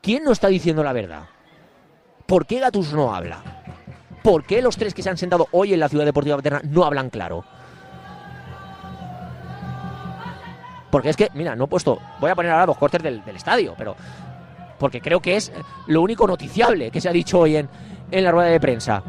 [0.00, 1.24] ¿Quién no está diciendo la verdad?
[2.24, 3.42] ¿Por qué Gatuso no habla?
[4.22, 6.84] ¿Por qué los tres que se han sentado hoy en la Ciudad Deportiva Veterana no
[6.84, 7.44] hablan claro?
[10.90, 12.00] Porque es que, mira, no he puesto.
[12.20, 13.96] Voy a poner ahora los cortes del estadio, pero
[14.82, 15.52] porque creo que es
[15.86, 17.68] lo único noticiable que se ha dicho hoy en,
[18.10, 19.00] en la rueda de prensa.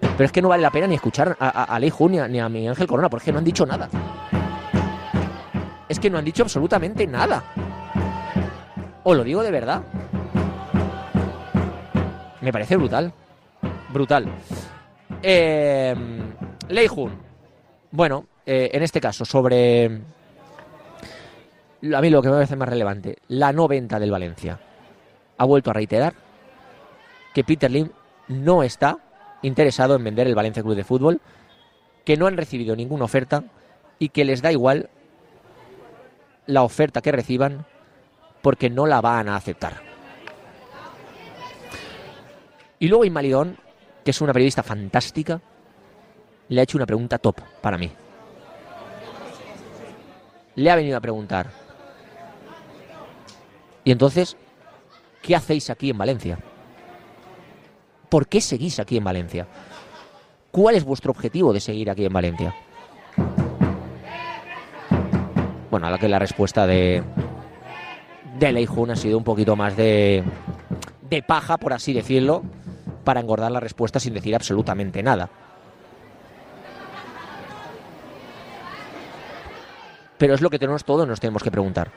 [0.00, 2.38] Pero es que no vale la pena ni escuchar a, a, Ley ni a, ni
[2.38, 3.88] a Miguel Ángel Corona, porque no han dicho nada.
[5.88, 7.42] Es que no han dicho absolutamente nada.
[9.02, 9.82] Os lo digo de verdad.
[12.40, 13.12] Me parece brutal.
[13.92, 14.28] Brutal.
[15.20, 15.92] Eh,
[16.68, 16.86] Lei
[17.90, 19.86] Bueno, eh, en este caso, sobre.
[19.86, 24.56] A mí lo que me parece más relevante, la no venta del Valencia
[25.38, 26.14] ha vuelto a reiterar
[27.32, 27.90] que Peter Lim
[28.28, 28.98] no está
[29.42, 31.20] interesado en vender el Valencia Club de Fútbol,
[32.04, 33.44] que no han recibido ninguna oferta
[33.98, 34.88] y que les da igual
[36.46, 37.66] la oferta que reciban
[38.42, 39.82] porque no la van a aceptar.
[42.78, 43.56] Y luego Inmalidón,
[44.04, 45.40] que es una periodista fantástica,
[46.48, 47.90] le ha hecho una pregunta top para mí.
[50.56, 51.48] Le ha venido a preguntar,
[53.84, 54.36] Y entonces,
[55.24, 56.38] ¿qué hacéis aquí en Valencia?
[58.10, 59.46] ¿Por qué seguís aquí en Valencia?
[60.50, 62.54] ¿Cuál es vuestro objetivo de seguir aquí en Valencia?
[65.70, 67.02] Bueno, a la que la respuesta de,
[68.38, 70.22] de Leijun ha sido un poquito más de,
[71.08, 72.42] de paja, por así decirlo,
[73.02, 75.30] para engordar la respuesta sin decir absolutamente nada.
[80.18, 81.90] Pero es lo que tenemos todos, nos tenemos que preguntar.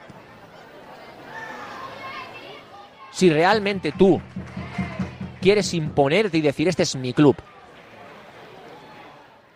[3.18, 4.22] Si realmente tú
[5.42, 7.36] quieres imponerte y decir, este es mi club,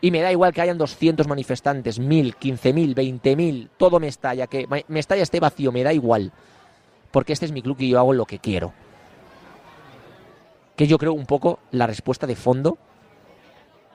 [0.01, 4.65] y me da igual que hayan 200 manifestantes, 1000, 15000, 20000, todo me estalla, que
[4.87, 6.31] me estalla este vacío, me da igual,
[7.11, 8.73] porque este es mi club y yo hago lo que quiero.
[10.75, 12.79] Que yo creo un poco la respuesta de fondo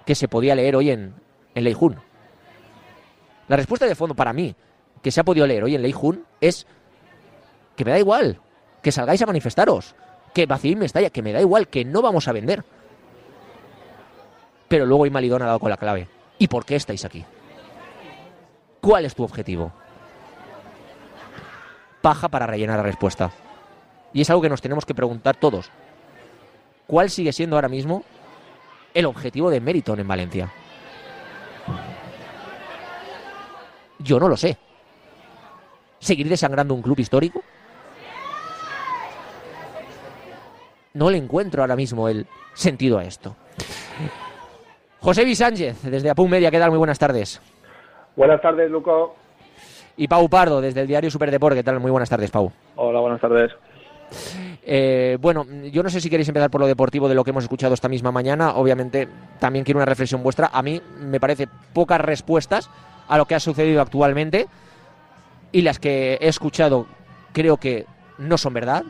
[0.04, 1.12] que se podía leer hoy en,
[1.56, 1.96] en Leijun.
[3.48, 4.54] La respuesta de fondo para mí,
[5.02, 6.68] que se ha podido leer hoy en Leijun, es
[7.74, 8.40] que me da igual,
[8.86, 9.96] que salgáis a manifestaros,
[10.32, 12.62] que vacío me estalla, que me da igual, que no vamos a vender.
[14.68, 16.06] Pero luego Imalidón ha dado con la clave.
[16.38, 17.24] ¿Y por qué estáis aquí?
[18.80, 19.72] ¿Cuál es tu objetivo?
[22.00, 23.32] Paja para rellenar la respuesta.
[24.12, 25.72] Y es algo que nos tenemos que preguntar todos.
[26.86, 28.04] ¿Cuál sigue siendo ahora mismo
[28.94, 30.52] el objetivo de Meriton en Valencia?
[33.98, 34.56] Yo no lo sé.
[35.98, 37.42] ¿Seguir desangrando un club histórico?
[40.96, 43.36] No le encuentro ahora mismo el sentido a esto.
[45.00, 45.34] José.
[45.34, 46.70] Sánchez, desde Apun Media, ¿qué tal?
[46.70, 47.38] Muy buenas tardes.
[48.16, 49.14] Buenas tardes, Luco.
[49.98, 51.80] Y Pau Pardo, desde el diario Superdeporte, ¿qué tal?
[51.80, 52.50] Muy buenas tardes, Pau.
[52.76, 53.52] Hola, buenas tardes.
[54.62, 57.44] Eh, bueno, yo no sé si queréis empezar por lo deportivo de lo que hemos
[57.44, 58.52] escuchado esta misma mañana.
[58.54, 59.06] Obviamente,
[59.38, 60.48] también quiero una reflexión vuestra.
[60.50, 62.70] A mí me parece pocas respuestas
[63.06, 64.46] a lo que ha sucedido actualmente
[65.52, 66.86] y las que he escuchado
[67.34, 67.84] creo que
[68.16, 68.82] no son verdad,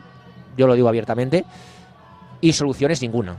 [0.55, 1.43] yo lo digo abiertamente,
[2.41, 3.37] y soluciones ninguna.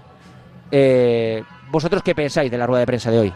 [0.71, 3.33] Eh, ¿Vosotros qué pensáis de la rueda de prensa de hoy?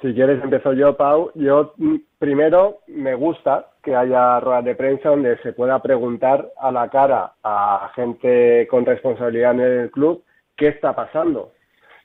[0.00, 1.32] Si quieres empiezo yo, Pau.
[1.34, 6.70] Yo mm, primero me gusta que haya ruedas de prensa donde se pueda preguntar a
[6.70, 10.22] la cara a gente con responsabilidad en el club
[10.56, 11.52] qué está pasando.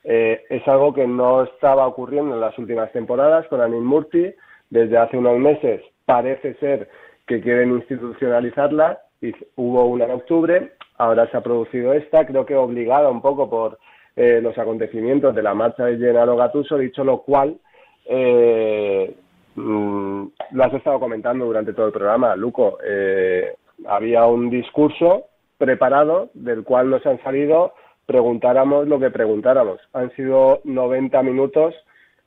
[0.04, 4.34] Eh, es algo que no estaba ocurriendo en las últimas temporadas con Anil Murti.
[4.70, 6.90] Desde hace unos meses parece ser
[7.28, 9.02] que quieren institucionalizarla.
[9.22, 13.50] Y hubo una en octubre, ahora se ha producido esta, creo que obligada un poco
[13.50, 13.80] por
[14.16, 17.58] eh, los acontecimientos de la marcha de Gennaro Gattuso, dicho lo cual,
[18.06, 19.16] eh,
[19.56, 23.56] mm, lo has estado comentando durante todo el programa, Luco, eh,
[23.88, 25.26] había un discurso
[25.58, 27.74] preparado del cual nos han salido
[28.06, 29.80] preguntáramos lo que preguntáramos.
[29.94, 31.74] Han sido 90 minutos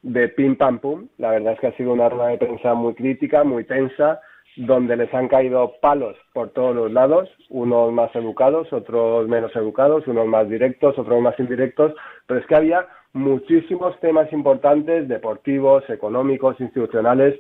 [0.03, 1.09] de pim pam pum.
[1.19, 4.21] La verdad es que ha sido una rueda de prensa muy crítica, muy tensa,
[4.57, 10.07] donde les han caído palos por todos los lados, unos más educados, otros menos educados,
[10.07, 11.95] unos más directos, otros más indirectos,
[12.27, 17.39] pero es que había muchísimos temas importantes, deportivos, económicos, institucionales,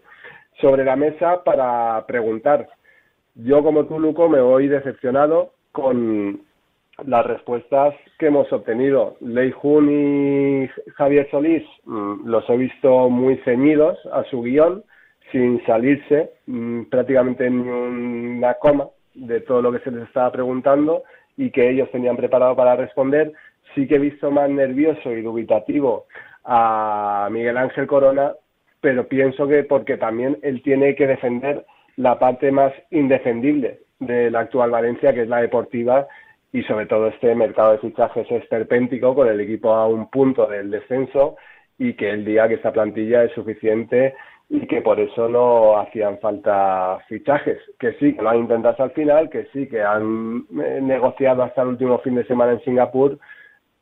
[0.61, 2.69] sobre la mesa para preguntar.
[3.35, 6.41] Yo, como tú, Luco, me voy decepcionado con
[7.05, 9.17] las respuestas que hemos obtenido.
[9.21, 14.83] Lei Jun y Javier Solís mm, los he visto muy ceñidos a su guion,
[15.33, 21.03] sin salirse mm, prácticamente ni una coma de todo lo que se les estaba preguntando
[21.37, 23.33] y que ellos tenían preparado para responder.
[23.75, 26.07] Sí que he visto más nervioso y dubitativo
[26.45, 28.33] a Miguel Ángel Corona,
[28.81, 34.41] pero pienso que porque también él tiene que defender la parte más indefendible de la
[34.41, 36.07] actual Valencia, que es la deportiva,
[36.53, 40.47] y sobre todo este mercado de fichajes es perpéntico con el equipo a un punto
[40.47, 41.37] del descenso
[41.79, 44.15] y que el día que esta plantilla es suficiente
[44.49, 48.85] y que por eso no hacían falta fichajes, que sí, que lo han intentado hasta
[48.85, 52.61] el final, que sí, que han eh, negociado hasta el último fin de semana en
[52.61, 53.19] Singapur,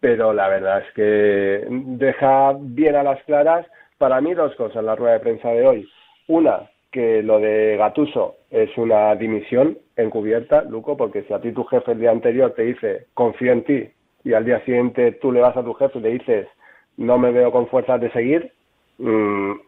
[0.01, 3.67] pero la verdad es que deja bien a las claras
[3.99, 5.89] para mí dos cosas la rueda de prensa de hoy.
[6.29, 11.65] Una, que lo de Gatuso es una dimisión encubierta, Luco, porque si a ti tu
[11.65, 13.89] jefe el día anterior te dice confío en ti
[14.25, 16.49] y al día siguiente tú le vas a tu jefe y le dices
[16.97, 18.53] no me veo con fuerzas de seguir,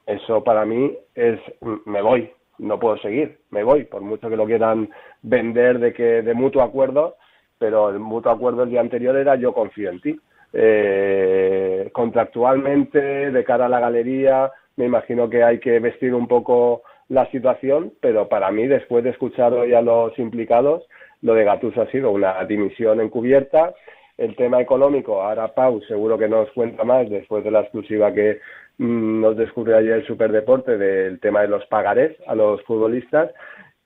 [0.06, 4.36] eso para mí es mm, me voy, no puedo seguir, me voy, por mucho que
[4.36, 4.90] lo quieran
[5.22, 7.16] vender de que de mutuo acuerdo,
[7.58, 10.20] pero el mutuo acuerdo el día anterior era yo confío en ti.
[10.52, 16.82] Eh, contractualmente, de cara a la galería, me imagino que hay que vestir un poco
[17.08, 20.86] la situación, pero para mí, después de escuchar hoy a los implicados,
[21.22, 23.74] lo de Gatuso ha sido una dimisión encubierta.
[24.18, 28.40] El tema económico, ahora Pau seguro que nos cuenta más después de la exclusiva que
[28.78, 33.30] mm, nos descubrió ayer el Superdeporte del tema de los pagarés a los futbolistas.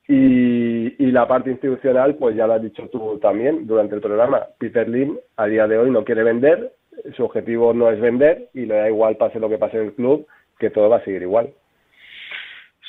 [0.07, 4.45] Y, y, la parte institucional, pues ya lo has dicho tú también durante el programa.
[4.57, 6.73] Peter Lim a día de hoy no quiere vender,
[7.15, 9.93] su objetivo no es vender y le da igual pase lo que pase en el
[9.93, 10.27] club,
[10.59, 11.53] que todo va a seguir igual.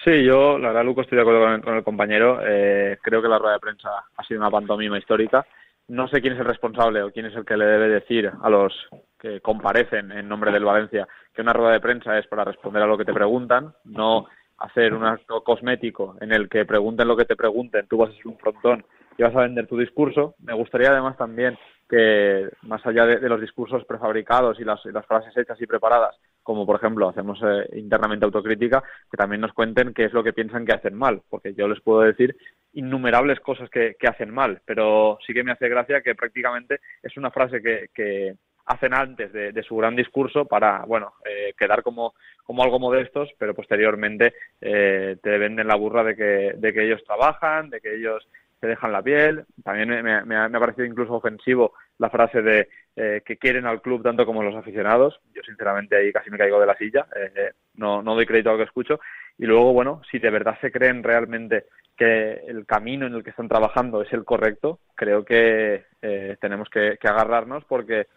[0.04, 2.40] Sí, yo, la verdad, Luco, estoy de acuerdo con el, compañero.
[2.44, 5.46] Eh, creo que la rueda de prensa ha sido una pantomima histórica.
[5.88, 8.48] No sé quién es el responsable o quién es el que le debe decir a
[8.48, 8.72] los
[9.18, 12.86] que comparecen en nombre del Valencia que una rueda de prensa es para responder a
[12.86, 14.26] lo que te preguntan, no
[14.58, 18.14] hacer un acto cosmético en el que pregunten lo que te pregunten, tú vas a
[18.14, 18.84] ser un frontón
[19.18, 20.34] y vas a vender tu discurso.
[20.38, 21.58] Me gustaría además también
[21.88, 26.76] que, más allá de, los discursos prefabricados y las, frases hechas y preparadas, como por
[26.76, 30.72] ejemplo hacemos eh, internamente autocrítica, que también nos cuenten qué es lo que piensan que
[30.72, 32.36] hacen mal, porque yo les puedo decir
[32.74, 37.30] innumerables cosas que, hacen mal, pero sí que me hace gracia que prácticamente es una
[37.30, 42.14] frase que, hacen antes de, su gran discurso para, bueno, eh, quedar como,
[42.44, 47.02] como algo modestos, pero posteriormente eh, te venden la burra de que, de que ellos
[47.04, 48.26] trabajan, de que ellos
[48.62, 49.44] se dejan la piel.
[49.64, 54.26] También me, ha, parecido incluso ofensivo la frase de eh, que quieren al club tanto
[54.26, 55.20] como los aficionados.
[55.32, 58.52] Yo sinceramente ahí casi me caigo de la silla, eh, no, no doy crédito a
[58.52, 59.00] lo que escucho.
[59.38, 63.30] Y luego, bueno, si de verdad se creen realmente que el camino en el que
[63.30, 68.08] están trabajando es el correcto, creo que eh, tenemos que, agarrarnos porque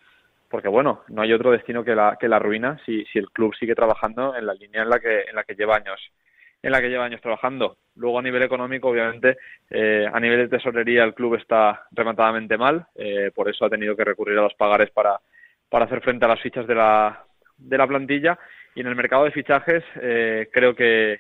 [0.50, 3.54] porque bueno, no hay otro destino que la, que la ruina si, si el club
[3.56, 6.00] sigue trabajando en la línea en la que, en la que lleva años
[6.66, 7.78] en la que lleva años trabajando.
[7.96, 9.38] Luego a nivel económico, obviamente,
[9.70, 13.96] eh, a nivel de tesorería el club está rematadamente mal, eh, por eso ha tenido
[13.96, 15.20] que recurrir a los pagares para,
[15.70, 17.24] para hacer frente a las fichas de la,
[17.56, 18.40] de la plantilla.
[18.74, 21.20] Y en el mercado de fichajes eh, creo que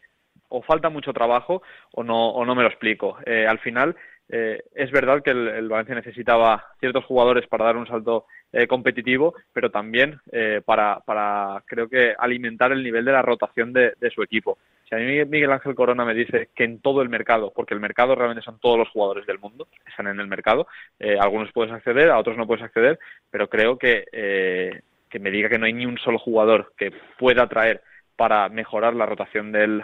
[0.49, 3.17] o falta mucho trabajo o no, o no me lo explico.
[3.25, 3.95] al final,
[4.27, 8.25] es verdad que el, Valencia necesitaba ciertos jugadores para dar un salto
[8.67, 10.19] competitivo, pero también
[10.65, 14.57] para, para, creo que, alimentar el nivel de la rotación de su equipo.
[14.87, 17.79] Si a mí Miguel Ángel Corona me dice que en todo el mercado, porque el
[17.79, 20.67] mercado realmente son todos los jugadores del mundo, están en el mercado,
[20.99, 22.99] eh, algunos puedes acceder, a otros no puedes acceder,
[23.31, 26.91] pero creo que, eh, que me diga que no hay ni un solo jugador que
[27.17, 27.81] pueda traer
[28.15, 29.83] para mejorar la rotación de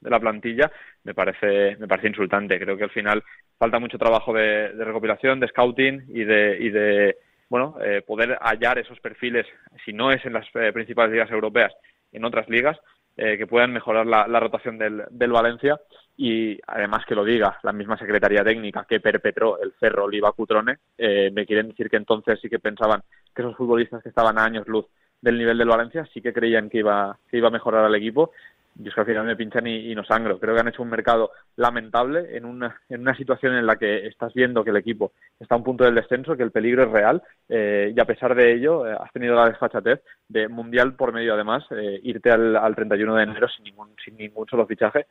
[0.00, 0.72] la plantilla
[1.06, 2.58] me parece me parece insultante.
[2.58, 3.22] Creo que al final
[3.58, 7.16] falta mucho trabajo de, recopilación de scouting y de y de
[7.48, 9.46] bueno eh, poder hallar esos perfiles
[9.84, 11.72] si no es en las principales ligas europeas
[12.12, 12.76] en otras ligas
[13.16, 15.80] eh, que puedan mejorar la, rotación del, del, Valencia.
[16.18, 20.78] Y además que lo diga la misma Secretaría Técnica que perpetró el Cerro Oliva Cutrone,
[20.96, 23.02] eh, me quieren decir que entonces sí que pensaban
[23.34, 24.86] que esos futbolistas que estaban a años luz
[25.20, 28.32] del nivel del Valencia sí que creían que iba, que iba a mejorar al equipo
[28.78, 30.38] y es que al final me pinchan y, no sangro.
[30.38, 34.06] Creo que han hecho un mercado lamentable en una, en una situación en la que
[34.06, 36.90] estás viendo que el equipo está a un punto del descenso, que el peligro es
[36.90, 41.12] real eh, y a pesar de ello eh, has tenido la desfachatez de Mundial por
[41.12, 45.06] medio además, eh, irte al, al 31 de enero sin ningún, sin ningún solo fichaje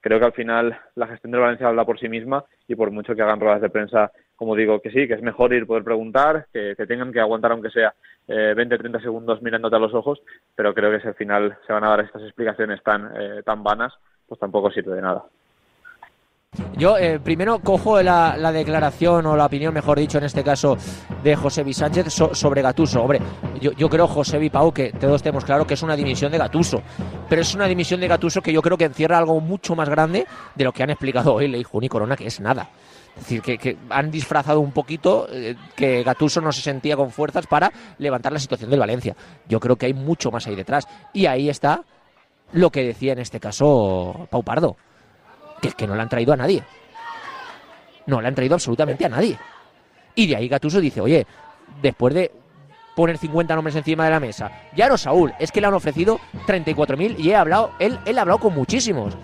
[0.00, 3.14] creo que al final la gestión del Valencia habla por sí misma y por mucho
[3.14, 6.46] que hagan ruedas de prensa, como digo, que sí, que es mejor ir poder preguntar,
[6.52, 7.94] que, tengan que aguantar aunque sea
[8.26, 10.20] eh, 20, 30 segundos mirándote a los ojos,
[10.54, 13.62] pero creo que si al final se van a dar estas explicaciones tan, eh, tan
[13.62, 13.92] vanas,
[14.26, 15.24] pues tampoco sirve de nada.
[16.76, 20.76] Yo eh, primero cojo la, declaración o la opinión, mejor dicho, en este caso,
[21.22, 21.60] de José.
[21.72, 23.02] Sánchez sobre Gatuso.
[23.02, 23.20] Hombre,
[23.60, 24.50] yo, creo, José.
[24.50, 26.82] Pau, que todos tenemos claro que es una dimisión de Gatuso.
[27.28, 30.26] Pero es una dimisión de Gatuso que yo creo que encierra algo mucho más grande
[30.54, 32.68] de lo que han explicado hoy Leijun y Corona, que es nada.
[33.16, 37.46] Es decir, que, han disfrazado un poquito eh, que Gatuso no se sentía con fuerzas
[37.46, 39.14] para levantar la situación del Valencia.
[39.48, 40.88] Yo creo que hay mucho más ahí detrás.
[41.12, 41.84] Y ahí está
[42.52, 44.76] lo que decía en este caso Pau Pardo
[45.60, 46.62] que es que no le han traído a nadie.
[48.06, 49.38] No le han traído absolutamente a nadie.
[50.14, 51.26] Y de ahí Gatuso dice, oye,
[51.82, 52.32] después de
[52.94, 56.18] poner 50 nombres encima de la mesa, ya no Saúl, es que le han ofrecido
[56.46, 59.16] 34.000 y he hablado, él, él ha hablado con muchísimos.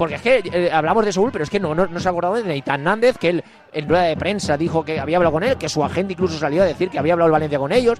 [0.00, 2.36] Porque es que eh, hablamos de Saúl, pero es que no, no, se ha acordado
[2.36, 5.58] de Neitan Nández, que él en rueda de prensa dijo que había hablado con él,
[5.58, 7.98] que su agente incluso salió a decir que había hablado el Valencia con ellos.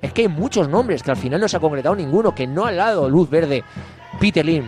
[0.00, 2.64] Es que hay muchos nombres que al final no se ha concretado ninguno, que no
[2.64, 3.64] ha dado luz verde
[4.18, 4.66] Peter Lim,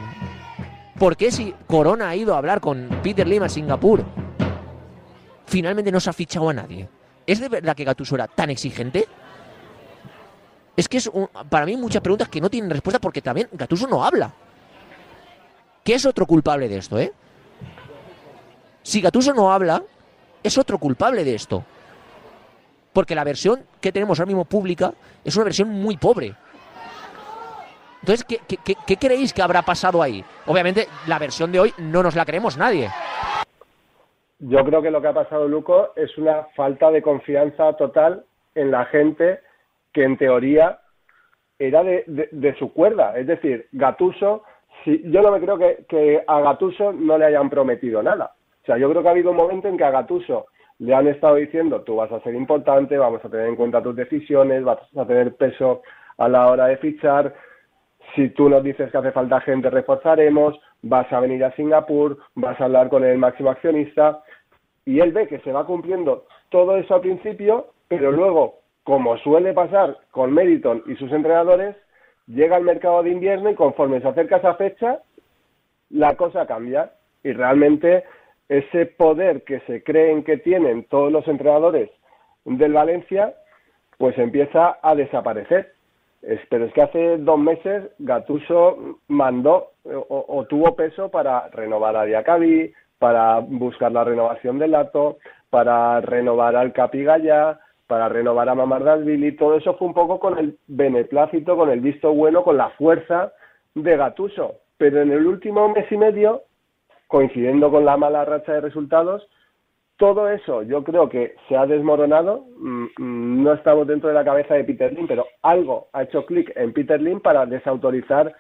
[0.99, 4.05] ¿Por qué si Corona ha ido a hablar con Peter Lim a Singapur,
[5.47, 6.89] finalmente no se ha fichado a nadie?
[7.27, 9.07] ¿Es de verdad que Gattuso era tan exigente?
[10.77, 11.11] Es que es
[11.49, 14.33] para mí muchas preguntas que no tienen respuesta porque también Gattuso no habla.
[15.83, 17.13] ¿Qué es otro culpable de esto, eh?
[18.83, 19.83] Si Gattuso no habla,
[20.43, 21.65] es otro culpable de esto.
[22.93, 26.37] Porque la versión que tenemos ahora mismo pública es una versión muy pobre.
[28.05, 30.23] Entonces, ¿qué, creéis que habrá pasado ahí?
[30.45, 32.89] Obviamente, la versión de hoy no nos la creemos nadie.
[34.41, 38.71] Yo creo que lo que ha pasado, Luco, es una falta de confianza total en
[38.71, 39.41] la gente
[39.95, 40.81] que en teoría
[41.59, 43.17] era de, su cuerda.
[43.17, 44.43] Es decir, Gatuso,
[44.85, 48.35] si, yo no me creo que, a Gatuso no le hayan prometido nada.
[48.65, 50.49] O sea, yo creo que ha habido un momento en que a Gatuso
[50.79, 53.97] le han estado diciendo, tú vas a ser importante, vamos a tener en cuenta tus
[53.97, 55.81] decisiones, vas a tener peso
[56.19, 57.35] a la hora de fichar,
[58.15, 62.61] si tú nos dices que hace falta gente, reforzaremos, vas a venir a Singapur, vas
[62.61, 64.23] a hablar con el máximo accionista,
[64.85, 69.53] y él ve que se va cumpliendo todo eso al principio, pero luego, como suele
[69.53, 71.77] pasar con Meriton y sus entrenadores,
[72.27, 75.01] llega al mercado de invierno y conforme se acerca esa fecha,
[75.91, 76.93] la cosa cambia.
[77.23, 78.05] Y realmente
[78.49, 81.91] ese poder que se creen que tienen todos los entrenadores
[82.45, 83.35] del Valencia,
[83.97, 85.74] pues empieza a desaparecer.
[86.49, 92.73] Pero es que hace dos meses Gatuso mandó o, tuvo peso para renovar a Diacabí,
[92.99, 95.19] para buscar la renovación del Lato,
[95.51, 100.59] para renovar al Capigaya, para renovar a Mamardasvili, todo eso fue un poco con el
[100.67, 103.33] beneplácito, con el visto bueno, con la fuerza
[103.75, 104.55] de Gatuso.
[104.79, 106.43] Pero en el último mes y medio
[107.07, 109.29] coincidiendo con la mala racha de resultados,
[109.97, 112.45] todo eso yo creo que se ha desmoronado.
[112.59, 116.53] Mm, no estamos dentro de la cabeza de Peter Lim, pero algo ha hecho clic
[116.57, 118.35] en Peter Lim para desautorizar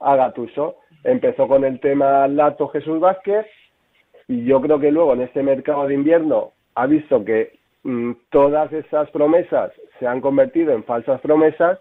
[0.00, 0.76] a Gatuso.
[1.04, 3.46] Empezó con el tema Lato Jesús Vázquez
[4.28, 8.72] y yo creo que luego en este mercado de invierno ha visto que mm, todas
[8.72, 11.78] esas promesas se han convertido en falsas promesas.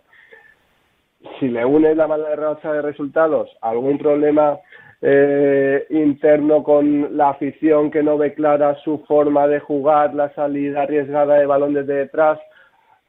[1.40, 4.60] Si le une la mala racha de resultados algún problema
[5.08, 10.82] eh, interno con la afición que no ve clara su forma de jugar, la salida
[10.82, 12.40] arriesgada de balón desde detrás,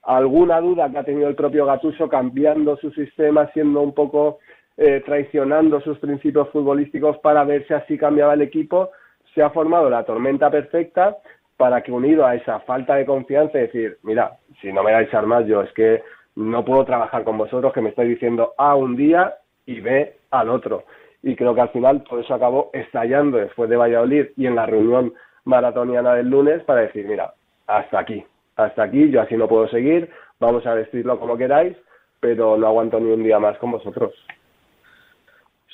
[0.02, 4.40] alguna duda que ha tenido el propio Gatuso cambiando su sistema, siendo un poco
[4.76, 8.90] eh, traicionando sus principios futbolísticos para ver si así cambiaba el equipo,
[9.34, 11.16] se ha formado la tormenta perfecta
[11.56, 15.46] para que unido a esa falta de confianza, decir, mira, si no me dais armas,
[15.46, 16.02] yo es que
[16.34, 20.50] no puedo trabajar con vosotros que me estáis diciendo A un día y B al
[20.50, 20.84] otro
[21.22, 24.66] y creo que al final todo eso acabó estallando después de Valladolid y en la
[24.66, 25.14] reunión
[25.44, 27.32] maratoniana del lunes para decir, mira,
[27.66, 28.24] hasta aquí,
[28.56, 31.76] hasta aquí, yo así no puedo seguir, vamos a vestirlo como queráis,
[32.20, 34.12] pero no aguanto ni un día más con vosotros.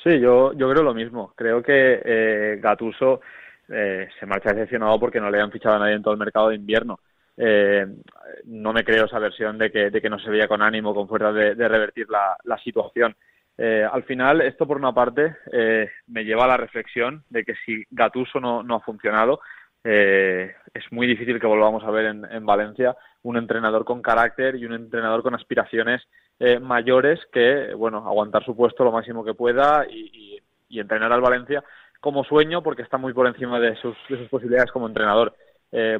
[0.03, 1.33] Sí, yo, yo creo lo mismo.
[1.37, 3.21] Creo que eh, Gatuso
[3.69, 6.49] eh, se marcha decepcionado porque no le han fichado a nadie en todo el mercado
[6.49, 6.99] de invierno.
[7.37, 7.87] Eh,
[8.47, 11.09] no me creo esa versión de que, de que no se veía con ánimo, con
[11.09, 13.15] fuerza de, revertir la, la situación.
[13.59, 17.55] Eh, al final, esto por una parte eh, me lleva a la reflexión de que
[17.65, 19.41] si Gatuso no, no ha funcionado,
[19.85, 24.65] eh, es muy difícil que volvamos a ver en, Valencia un entrenador con carácter y
[24.65, 26.03] un entrenador con aspiraciones
[26.61, 30.41] mayores que, bueno, aguantar su puesto lo máximo que pueda y,
[30.71, 31.63] entrenar al Valencia
[32.01, 35.37] como sueño porque está muy por encima de sus, de sus posibilidades como entrenador.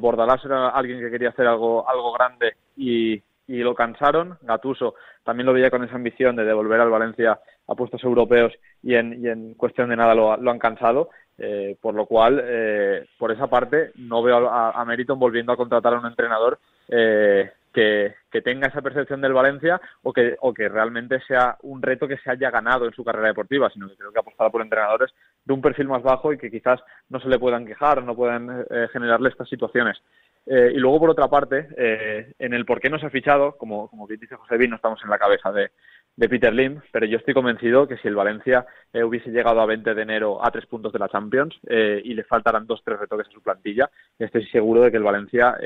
[0.01, 4.37] Bordalás era alguien que quería hacer algo, algo grande y, y lo cansaron.
[4.41, 8.95] Gatuso también lo veía con esa ambición de devolver al Valencia a puestos europeos y
[8.95, 11.09] en, cuestión de nada lo, lo han cansado.
[11.37, 15.57] Eh, por lo cual, eh, por esa parte, no veo a, a Meriton volviendo a
[15.57, 18.13] contratar a un entrenador eh, que,
[18.43, 22.51] tenga esa percepción del Valencia o que, o realmente sea un reto que se haya
[22.51, 25.11] ganado en su carrera deportiva, sino que creo que apostará por entrenadores
[25.43, 26.79] de un perfil más bajo y que quizás
[27.09, 29.97] no se le puedan quejar, no puedan generarle estas situaciones.
[30.45, 33.57] Eh, y luego, por otra parte, eh, en el por qué no se ha fichado,
[33.57, 35.71] como, como bien dice José Vin, no estamos en la cabeza de,
[36.15, 39.65] de Peter Lim, pero yo estoy convencido que si el Valencia eh, hubiese llegado a
[39.65, 43.27] 20 de enero a tres puntos de la Champions y le faltaran dos tres retoques
[43.27, 43.89] a su plantilla,
[44.19, 45.57] estoy seguro de que el Valencia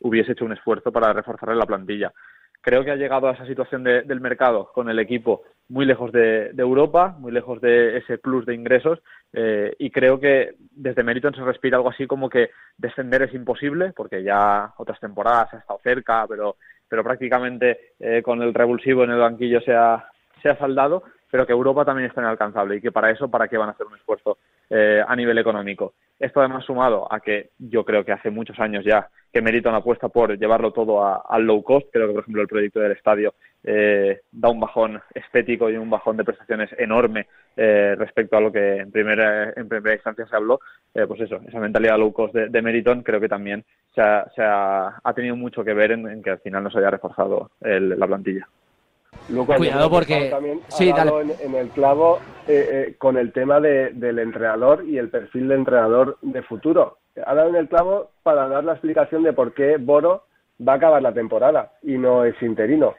[0.00, 2.12] hubiese hecho un esfuerzo para reforzarle la plantilla.
[2.66, 6.50] Creo que ha llegado a esa situación del mercado con el equipo muy lejos de,
[6.58, 8.98] Europa, muy lejos de ese plus de ingresos
[9.32, 13.92] eh, y creo que desde Meriton se respira algo así como que descender es imposible
[13.94, 16.56] porque ya otras temporadas ha estado cerca, pero,
[16.88, 20.04] pero prácticamente eh, con el revulsivo en el banquillo se ha,
[20.42, 23.58] se ha saldado, pero que Europa también está inalcanzable y que para eso, ¿para qué
[23.58, 24.38] van a hacer un esfuerzo
[24.70, 25.94] eh, a nivel económico?
[26.18, 30.08] Esto además sumado a que yo creo que hace muchos años ya que Meriton apuesta
[30.08, 34.20] por llevarlo todo al low cost, creo que por ejemplo el proyecto del estadio eh,
[34.32, 38.76] da un bajón estético y un bajón de prestaciones enorme eh, respecto a lo que
[38.76, 40.60] en primera, en primera instancia se habló.
[40.94, 43.62] Eh, pues eso, esa mentalidad low cost de, Meriton creo que también
[43.94, 48.06] se ha, tenido mucho que ver en, que al final no se haya reforzado la
[48.06, 48.48] plantilla.
[49.28, 50.92] Cuidado porque también sí,
[51.40, 52.20] En, el clavo
[52.98, 56.98] con el tema del entrenador y el perfil de entrenador de futuro.
[57.24, 60.24] Ha dado en el clavo para dar la explicación de por qué Boro
[60.66, 62.94] va a acabar la temporada y no es interino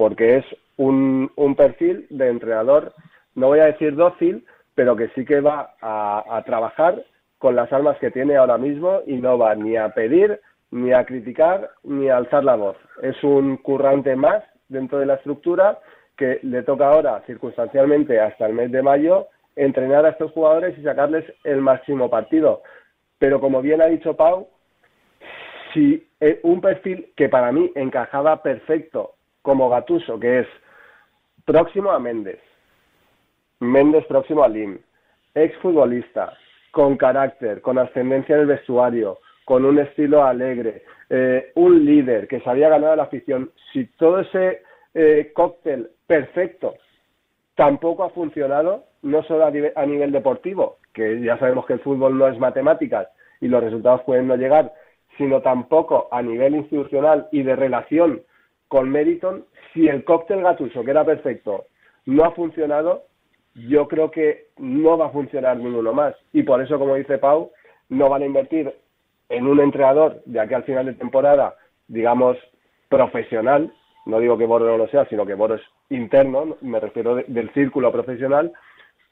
[0.00, 0.46] porque es
[0.78, 2.94] un, un perfil de entrenador,
[3.34, 7.04] no voy a decir dócil, pero que sí que va a, trabajar
[7.36, 11.04] con las armas que tiene ahora mismo y no va ni a pedir, ni a
[11.04, 12.78] criticar, ni a alzar la voz.
[13.02, 15.78] Es un currante más dentro de la estructura
[16.16, 20.82] que le toca ahora, circunstancialmente, hasta el mes de mayo, entrenar a estos jugadores y
[20.82, 22.62] sacarles el máximo partido.
[23.18, 24.48] Pero como bien ha dicho Pau,
[25.72, 30.46] si eh, un perfil que para mí encajaba perfecto como Gatuso, que es
[31.44, 32.40] próximo a Méndez,
[33.60, 34.78] Méndez próximo a Lim,
[35.34, 36.32] exfutbolista,
[36.70, 39.18] con carácter, con ascendencia en el vestuario,
[39.50, 44.20] con un estilo alegre, eh, un líder que sabía ganar a la afición, si todo
[44.20, 44.62] ese
[44.94, 46.74] eh, cóctel perfecto
[47.56, 51.80] tampoco ha funcionado, no solo a nivel, a nivel deportivo, que ya sabemos que el
[51.80, 53.08] fútbol no es matemáticas
[53.40, 54.72] y los resultados pueden no llegar,
[55.18, 58.22] sino tampoco a nivel institucional y de relación
[58.68, 61.64] con Meriton, si el cóctel Gatuso, que era perfecto,
[62.06, 63.02] no ha funcionado,
[63.56, 66.14] yo creo que no va a funcionar ninguno más.
[66.32, 67.50] Y por eso, como dice Pau,
[67.88, 68.72] no van a invertir
[69.30, 71.54] en un entrenador de aquí al final de temporada,
[71.88, 72.36] digamos,
[72.88, 73.72] profesional,
[74.06, 77.50] no digo que Boro no lo sea, sino que Boro es interno, me refiero del
[77.54, 78.52] círculo profesional,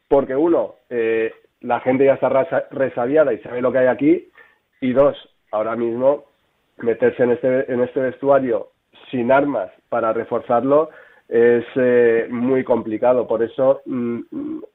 [0.09, 2.29] porque uno, eh, la gente ya está
[2.71, 4.29] resabiada y sabe lo que hay aquí,
[4.81, 5.17] y dos,
[5.51, 6.25] ahora mismo
[6.79, 8.69] meterse en este, en este vestuario
[9.11, 10.91] sin armas para reforzarlo
[11.29, 13.27] es eh, muy complicado.
[13.27, 14.21] Por eso, mm,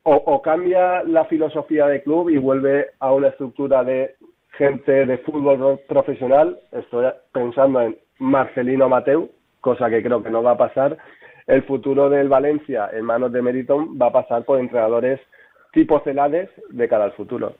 [0.03, 4.15] o, cambia la filosofía de club y vuelve a una estructura de
[4.57, 6.59] gente de fútbol profesional.
[6.71, 9.29] Estoy pensando en Marcelino Mateu,
[9.61, 10.97] cosa que creo que no va a pasar.
[11.47, 15.19] El futuro del Valencia en manos de Meriton va a pasar por entrenadores
[15.73, 17.55] tipo Celades de cara al futuro.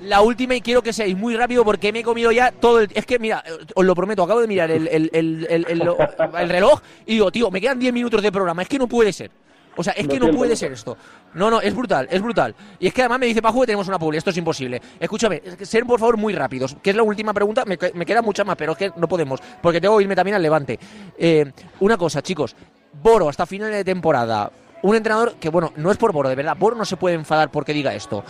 [0.00, 2.88] La última y quiero que seáis muy rápido porque me he comido ya todo el...
[2.94, 3.42] Es que, mira,
[3.74, 7.60] os lo prometo, acabo de mirar el, el, el, el reloj y digo, tío, me
[7.60, 9.30] quedan 10 minutos de programa, es que no puede ser.
[9.76, 10.96] O sea, es que no puede ser esto.
[11.34, 12.54] No, no, es brutal, es brutal.
[12.78, 14.80] Y es que además me dice Paju que tenemos una publi, esto es imposible.
[15.00, 18.44] Escúchame, ser por favor muy rápidos, que es la última pregunta, me, me queda mucha
[18.44, 20.78] más, pero es que no podemos, porque tengo que irme también al levante.
[21.16, 21.50] Eh,
[21.80, 22.54] una cosa, chicos,
[23.02, 24.52] Boro hasta final de temporada,
[24.82, 27.50] un entrenador que, bueno, no es por Boro, de verdad, Boro no se puede enfadar
[27.50, 28.24] porque diga esto.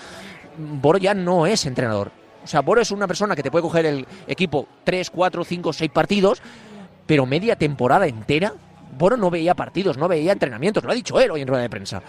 [0.57, 2.13] Boro ya no es entrenador.
[2.45, 5.73] O sea, Boro es una persona que te puede coger el equipo 3, 4, 5,
[5.73, 6.43] 6 partidos,
[7.07, 8.55] pero media temporada entera,
[9.11, 12.03] No veía partidos, no veía entrenamientos, lo ha dicho él hoy en rueda de prensa.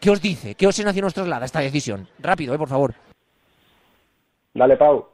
[0.00, 0.54] ¿Qué os dice?
[0.54, 2.08] ¿Qué os nos traslada esta decisión?
[2.18, 2.94] Rápido, eh, por favor.
[4.54, 5.08] Dale, Pau.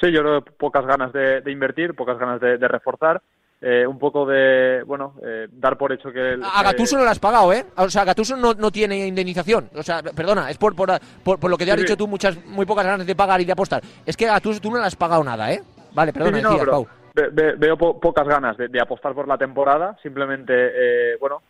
[0.00, 3.22] Sí, yo creo que pocas ganas de, invertir, pocas ganas de reforzar
[3.62, 6.38] eh, un poco de, bueno, eh, dar por hecho que...
[6.42, 7.66] a Gatuso no lo has pagado, ¿eh?
[7.76, 9.68] O sea, Gatuso no, no tiene indemnización.
[9.74, 12.64] O sea, perdona, es por, por, por, lo que te has dicho tú, muchas, muy
[12.64, 13.82] pocas ganas de pagar y de apostar.
[14.06, 15.62] Es que a Gatuso tú no le has pagado nada, ¿eh?
[15.92, 16.86] Vale, perdona, Pau.
[17.32, 21.42] Veo pocas ganas de, apostar por la temporada, simplemente, eh, bueno,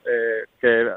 [0.60, 0.90] que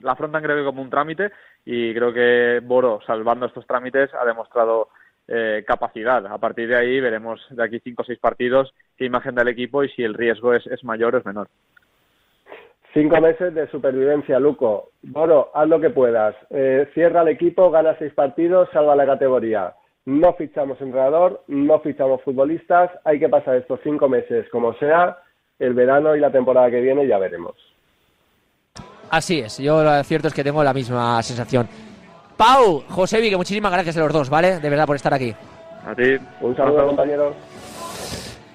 [0.00, 1.30] la afrontan creo que como un trámite
[1.64, 4.88] y creo que Boro, salvando estos trámites, ha demostrado
[5.28, 6.26] eh, capacidad.
[6.26, 9.48] A partir de ahí veremos de aquí cinco o seis partidos qué imagen da el
[9.48, 11.48] equipo y si el riesgo es, mayor o es menor.
[12.92, 14.90] Cinco meses de supervivencia, Luco.
[15.02, 16.34] Boro, haz lo que puedas.
[16.50, 19.72] Eh, cierra el equipo, gana seis partidos, salva la categoría.
[20.06, 22.90] No fichamos entrenador, no fichamos futbolistas.
[23.04, 25.18] Hay que pasar estos cinco meses como sea.
[25.58, 27.54] El verano y la temporada que viene ya veremos.
[29.10, 29.58] Así es.
[29.58, 31.68] Yo lo cierto es que tengo la misma sensación.
[32.36, 34.60] Pau, José que muchísimas gracias a los dos, ¿vale?
[34.60, 35.34] De verdad por estar aquí.
[35.84, 36.16] A ti.
[36.40, 37.34] Un saludo, compañeros.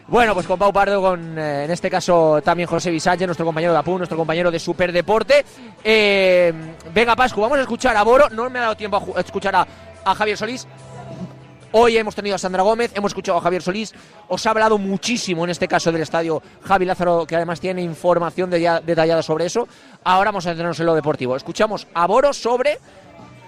[0.08, 3.74] Bueno, pues con Pau Pardo, con eh, en este caso también José Sánchez, nuestro compañero
[3.74, 5.44] de APU, nuestro compañero de Superdeporte.
[5.84, 6.54] Eh,
[6.94, 8.30] venga, Pascu, vamos a escuchar a Boro.
[8.30, 10.68] No me ha dado tiempo a, escuchar a, Javier Solís.
[11.78, 13.94] Hoy hemos tenido a Sandra Gómez, hemos escuchado a Javier Solís.
[14.30, 18.50] Os ha hablado muchísimo en este caso del estadio Javi Lázaro, que además tiene información
[18.50, 19.68] detallada sobre eso.
[20.06, 21.36] Ahora vamos a centrarnos en lo deportivo.
[21.36, 22.80] Escuchamos a Boro sobre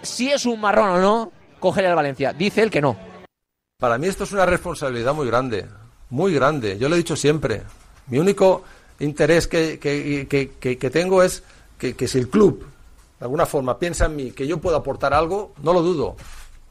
[0.01, 2.34] si es un marrón o no coger al Valencia.
[2.34, 2.97] Dice él que no.
[3.80, 5.65] Para mí esto es una responsabilidad muy grande,
[6.09, 6.78] muy grande.
[6.78, 7.63] Yo lo he dicho siempre.
[8.07, 8.63] Mi único
[8.99, 11.43] interés que, que, tengo es
[11.78, 12.67] que, si el club
[13.19, 16.17] de alguna forma piensa en mí que yo puedo aportar algo, no lo dudo.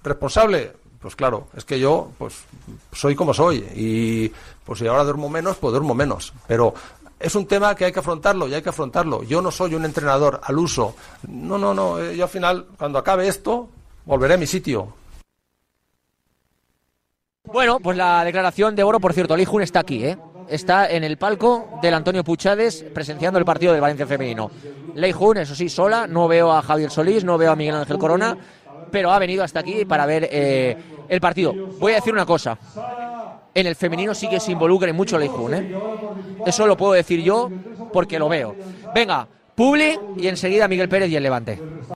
[0.02, 0.72] Responsable,
[1.07, 2.34] pues claro, es que yo pues
[2.92, 4.28] soy como soy y
[4.64, 6.32] pues si ahora duermo menos, pues duermo menos.
[6.48, 6.74] Pero
[7.20, 9.22] es un tema que hay que afrontarlo y hay que afrontarlo.
[9.22, 10.96] Yo no soy un entrenador al uso.
[11.28, 12.00] No, no, no.
[12.00, 13.68] Eh, yo al final, cuando acabe esto,
[14.04, 14.94] volveré a mi sitio.
[17.44, 20.18] Bueno, pues la declaración de Oro, por cierto, Lijun está aquí, ¿eh?
[20.48, 24.50] Está en el palco del Antonio Puchades presenciando el partido del Valencia Femenino.
[24.96, 28.36] Leijun, eso sí, sola, no veo a Javier Solís, no veo a Miguel Ángel Corona,
[28.97, 30.74] pero ha venido hasta aquí para ver eh,
[31.07, 31.53] el partido.
[31.78, 32.59] Voy a decir una cosa
[33.55, 35.70] en el femenino sí que se involucre mucho Leijun, ¿eh?
[36.47, 37.51] Eso lo puedo decir yo
[37.92, 38.57] porque lo veo.
[38.94, 41.61] Venga, Publi y enseguida Miguel Pérez y el Levante.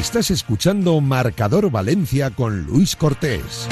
[0.00, 3.68] Estás escuchando Marcador Valencia con Luis Cortés.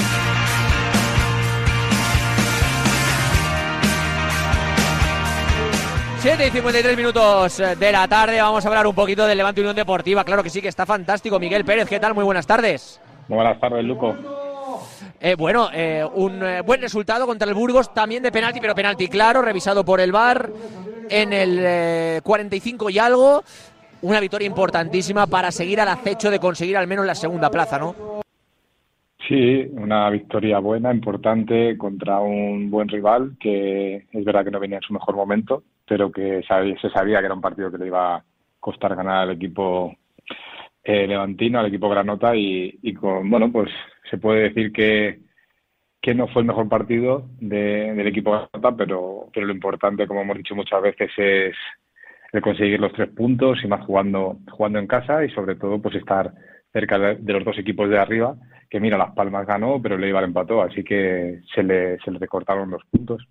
[6.21, 8.43] Siete y 53 minutos de la tarde.
[8.43, 10.23] Vamos a hablar un poquito del Levante Unión Deportiva.
[10.23, 11.41] Claro que sí, que está fantástico.
[11.41, 12.13] Miguel Pérez, ¿qué tal?
[12.13, 13.01] Muy buenas tardes.
[13.29, 14.15] Muy buenas tardes, Luco.
[15.21, 19.09] Eh, bueno, eh, un eh, buen resultado contra el Burgos, también de penalti, pero penalti
[19.09, 20.51] claro, revisado por el VAR
[21.09, 23.43] en el eh, 45 y algo.
[24.03, 27.95] Una victoria importantísima para seguir al acecho de conseguir al menos la segunda plaza, ¿no?
[29.27, 34.77] Sí, una victoria buena, importante contra un buen rival que es verdad que no venía
[34.77, 37.89] en su mejor momento, pero que sabía- se sabía que era un partido que le
[37.89, 38.25] iba a
[38.61, 39.95] costar ganar al equipo
[40.85, 43.71] eh, levantino, al equipo granota y, y con bueno pues
[44.11, 45.19] se puede decir que
[46.01, 50.23] que no fue el mejor partido de- del equipo granota, pero pero lo importante como
[50.23, 51.57] hemos dicho muchas veces es
[52.33, 55.95] el conseguir los tres puntos y más jugando jugando en casa y sobre todo pues
[55.95, 56.33] estar
[56.73, 58.37] cerca de, los dos equipos de arriba
[58.69, 62.19] que mira Las Palmas ganó pero le iba empató así que se le se le
[62.19, 63.27] recortaron los puntos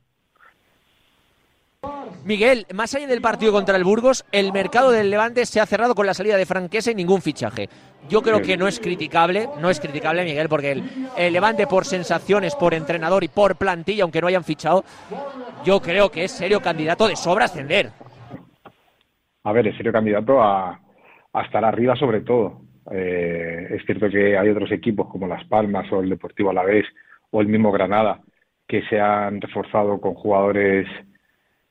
[2.26, 5.96] Miguel, más allá del partido contra el Burgos, el mercado del Levante se ha cerrado
[5.96, 7.70] con la salida de Franquesa y ningún fichaje.
[8.10, 10.84] Yo creo que no es criticable, no es criticable, Miguel, porque el,
[11.16, 14.84] el Levante por sensaciones, por entrenador y por plantilla, aunque no hayan fichado,
[15.64, 17.92] yo creo que es serio candidato de sobra ascender.
[19.48, 20.80] A ver, es serio candidato a,
[21.34, 22.62] a estar arriba sobre todo.
[22.92, 26.86] Eh, es cierto que hay otros equipos como Las Palmas o el Deportivo Alavés
[27.32, 28.22] o el mismo Granada
[28.68, 30.88] que se han reforzado con jugadores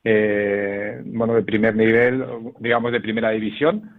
[0.05, 2.24] eh, bueno de primer nivel,
[2.61, 3.91] digamos de primera división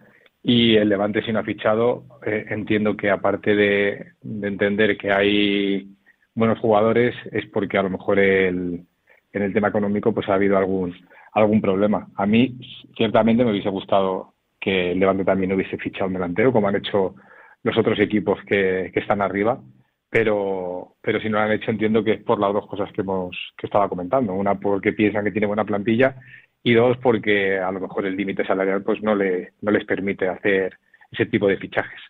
[0.42, 5.12] y el Levante si no ha fichado eh, entiendo que aparte de, de entender que
[5.12, 5.88] hay
[6.34, 8.86] buenos jugadores es porque a lo mejor el,
[9.34, 10.96] en el tema económico pues ha habido algún
[11.42, 12.08] algún problema.
[12.16, 12.58] A mí
[12.96, 17.16] ciertamente me hubiese gustado que el Levante también hubiese fichado un delantero como han hecho
[17.64, 19.62] los otros equipos que, que están arriba,
[20.10, 23.02] pero pero si no lo han hecho entiendo que es por las dos cosas que
[23.02, 26.16] hemos que estaba comentando, una porque piensan que tiene buena plantilla
[26.64, 30.28] y dos porque a lo mejor el límite salarial pues no le no les permite
[30.28, 30.78] hacer
[31.12, 32.02] ese tipo de fichajes.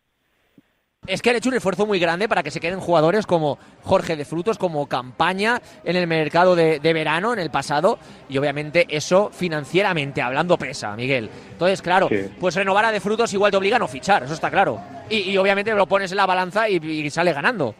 [1.07, 4.17] Es que han hecho un esfuerzo muy grande para que se queden jugadores como Jorge
[4.17, 7.97] de Frutos, como Campaña en el mercado de, de verano, en el pasado,
[8.27, 11.29] y obviamente eso financieramente hablando pesa, Miguel.
[11.51, 12.29] Entonces, claro, Sí.
[12.39, 14.79] pues renovar a de Frutos igual te obliga a no fichar, eso está claro.
[15.09, 17.73] Y, y obviamente lo pones en la balanza y, y sale ganando.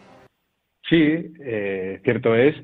[0.88, 2.54] Sí, eh, cierto es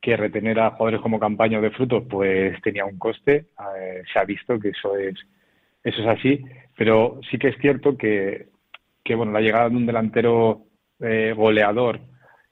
[0.00, 3.46] que retener a jugadores como Campaña o de Frutos pues tenía un coste,
[3.76, 5.14] eh, se ha visto que eso es
[5.84, 6.44] eso es así,
[6.76, 8.46] pero sí que es cierto que,
[9.04, 10.64] que bueno, la llegada de un delantero
[11.00, 12.00] eh, goleador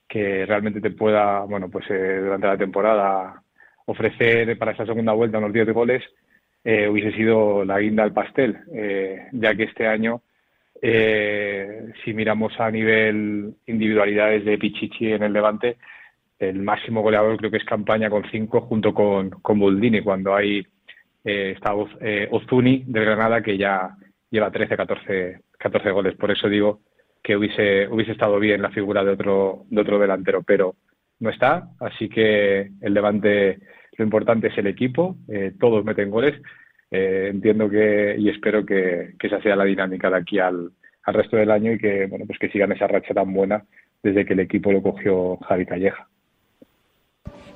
[0.07, 3.41] que realmente te pueda, bueno, pues eh, durante la temporada
[3.85, 6.03] ofrecer para esa segunda vuelta unos 10 goles
[6.63, 10.21] eh, hubiese sido la guinda al pastel, eh, ya que este año
[10.81, 15.77] eh, si miramos a nivel individualidades de Pichichi en el Levante,
[16.39, 20.65] el máximo goleador creo que es Campaña con cinco junto con, con Boldini, cuando hay
[21.23, 21.95] está Oz-
[22.31, 23.95] Ozuni del Granada que ya
[24.31, 26.15] lleva 13, 14, 14 goles.
[26.15, 26.79] Por eso digo
[27.21, 30.75] que hubiese, hubiese estado bien la figura de otro, de otro delantero, pero
[31.19, 31.69] no está.
[31.79, 33.59] Así que el Levante,
[33.97, 36.41] lo importante es el equipo, eh, todos meten goles.
[36.89, 40.71] Eh, entiendo que y espero que, que esa sea la dinámica de aquí al,
[41.03, 43.63] al resto del año y que bueno pues que sigan esa racha tan buena
[44.03, 46.10] desde que el equipo lo cogió Javi Calleja.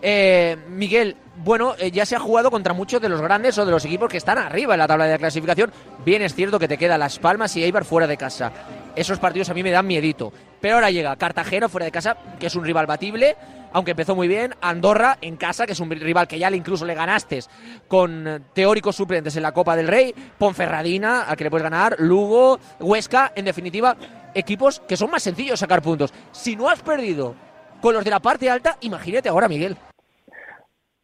[0.08, 3.72] Eh, Miguel, bueno, eh, ya se ha jugado contra muchos de los grandes o de
[3.72, 5.72] los equipos que están arriba en la tabla de clasificación.
[6.06, 8.52] Bien es cierto que te queda Las Palmas y Eibar fuera de casa.
[8.96, 10.32] Esos partidos a mí me dan miedito.
[10.62, 13.36] Pero ahora llega Cartagena fuera de casa, que es un rival batible,
[13.74, 14.54] aunque empezó muy bien.
[14.62, 17.40] Andorra en casa, que es un rival que ya le incluso le ganaste
[17.88, 20.14] con teóricos suplentes en la Copa del Rey.
[20.38, 21.96] Ponferradina, al que le puedes ganar.
[21.98, 23.98] Lugo, Huesca, en definitiva,
[24.36, 26.14] equipos que son más sencillos sacar puntos.
[26.32, 27.34] Si no has perdido
[27.82, 29.76] con los de la parte alta, imagínate ahora, Miguel.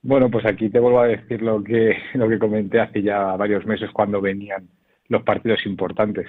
[0.04, 3.66] Bueno, pues aquí te vuelvo a decir lo que, lo que comenté hace ya varios
[3.66, 4.68] meses cuando venían
[5.10, 6.28] los partidos importantes.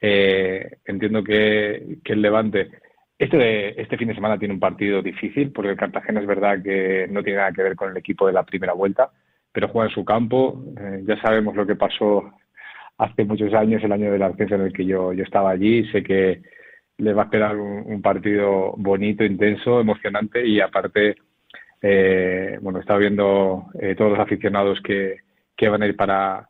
[0.00, 2.70] Eh, entiendo que, que el Levante,
[3.18, 6.62] este, de- este fin de semana tiene un partido difícil, porque el Cartagena es verdad
[6.62, 9.10] que no tiene nada que ver con el equipo de la primera vuelta,
[9.52, 10.64] pero juega en su campo.
[10.78, 12.32] Eh, ya sabemos lo que pasó
[12.98, 15.84] hace muchos años, el año del ascenso en el que yo, yo estaba allí.
[15.90, 16.42] Sé que
[16.98, 21.16] les va a esperar un, partido bonito, intenso, emocionante y aparte,
[21.82, 25.18] eh, bueno, he estado viendo eh, todos los aficionados que,
[25.56, 26.48] que van a ir para,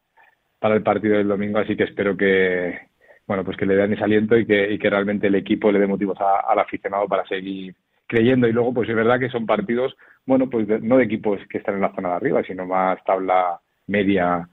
[0.58, 2.78] para el partido del domingo, así que espero que,
[3.26, 5.78] bueno, pues que le den ese aliento y que, y que realmente el equipo le
[5.78, 7.74] dé motivos al aficionado para seguir
[8.06, 8.48] creyendo.
[8.48, 11.76] Y luego, pues es verdad que son partidos, bueno, pues no de equipos que están
[11.76, 14.48] en la zona de arriba, sino más tabla media,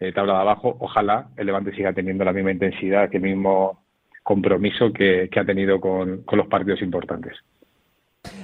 [0.00, 0.76] eh, tabla de abajo.
[0.80, 3.82] Ojalá el Levante siga teniendo la misma intensidad, que el mismo
[4.22, 7.36] compromiso que, ha tenido con, los partidos importantes.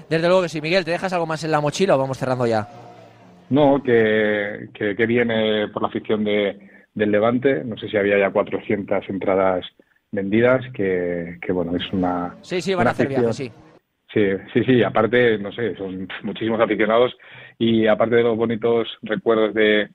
[0.09, 0.61] Desde luego que sí.
[0.61, 2.69] Miguel, ¿te dejas algo más en la mochila o vamos cerrando ya?
[3.51, 6.59] No, que, que, viene por la afición de,
[6.95, 7.65] del Levante.
[7.65, 9.65] No sé si había ya 400 entradas
[10.11, 12.37] vendidas, que, que bueno, es una.
[12.43, 13.51] Sí, sí, van a hacer viaje, sí.
[14.13, 14.25] Sí,
[14.55, 17.15] sí, sí, aparte, no sé, son muchísimos aficionados
[17.59, 19.91] y aparte de los bonitos recuerdos de,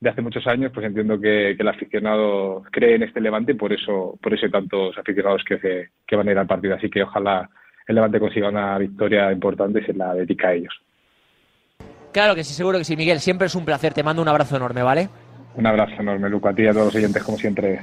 [0.00, 3.72] de hace muchos años, pues entiendo que, el aficionado cree en este Levante y por
[3.72, 6.74] eso, por eso hay tantos aficionados que, que van a ir al partido.
[6.74, 7.48] Así que ojalá
[7.86, 10.74] el Levante consiga una victoria importante y se la dedica a ellos.
[12.12, 13.20] Claro que sí, seguro que sí, Miguel.
[13.20, 13.94] Siempre es un placer.
[13.94, 15.08] Te mando un abrazo enorme, ¿vale?
[15.54, 16.50] Un abrazo enorme, Luca.
[16.50, 17.80] A ti y a todos los oyentes, como siempre.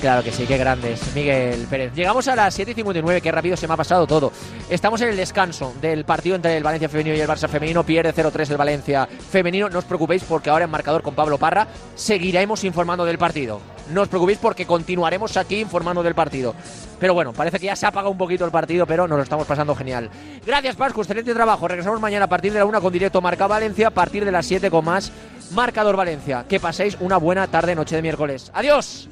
[0.00, 1.14] Claro que sí, qué grandes.
[1.14, 1.92] Miguel Pérez.
[1.94, 4.32] Llegamos a las 7.59, qué rápido se me ha pasado todo.
[4.70, 7.84] Estamos en el descanso del partido entre el Valencia femenino y el Barça femenino.
[7.84, 9.68] Pierde 0-3 el Valencia femenino.
[9.68, 13.60] No os preocupéis porque ahora en marcador con Pablo Parra seguiremos informando del partido.
[13.92, 16.54] No os preocupéis porque continuaremos aquí informando del partido.
[16.98, 19.22] Pero bueno, parece que ya se ha apagado un poquito el partido, pero nos lo
[19.22, 20.08] estamos pasando genial.
[20.46, 21.02] Gracias, Pascu.
[21.02, 21.68] Excelente trabajo.
[21.68, 24.46] Regresamos mañana a partir de la 1 con directo Marca Valencia, a partir de las
[24.46, 25.12] 7 con más
[25.50, 26.44] Marcador Valencia.
[26.48, 28.50] Que paséis una buena tarde, noche de miércoles.
[28.54, 29.08] ¡Adiós!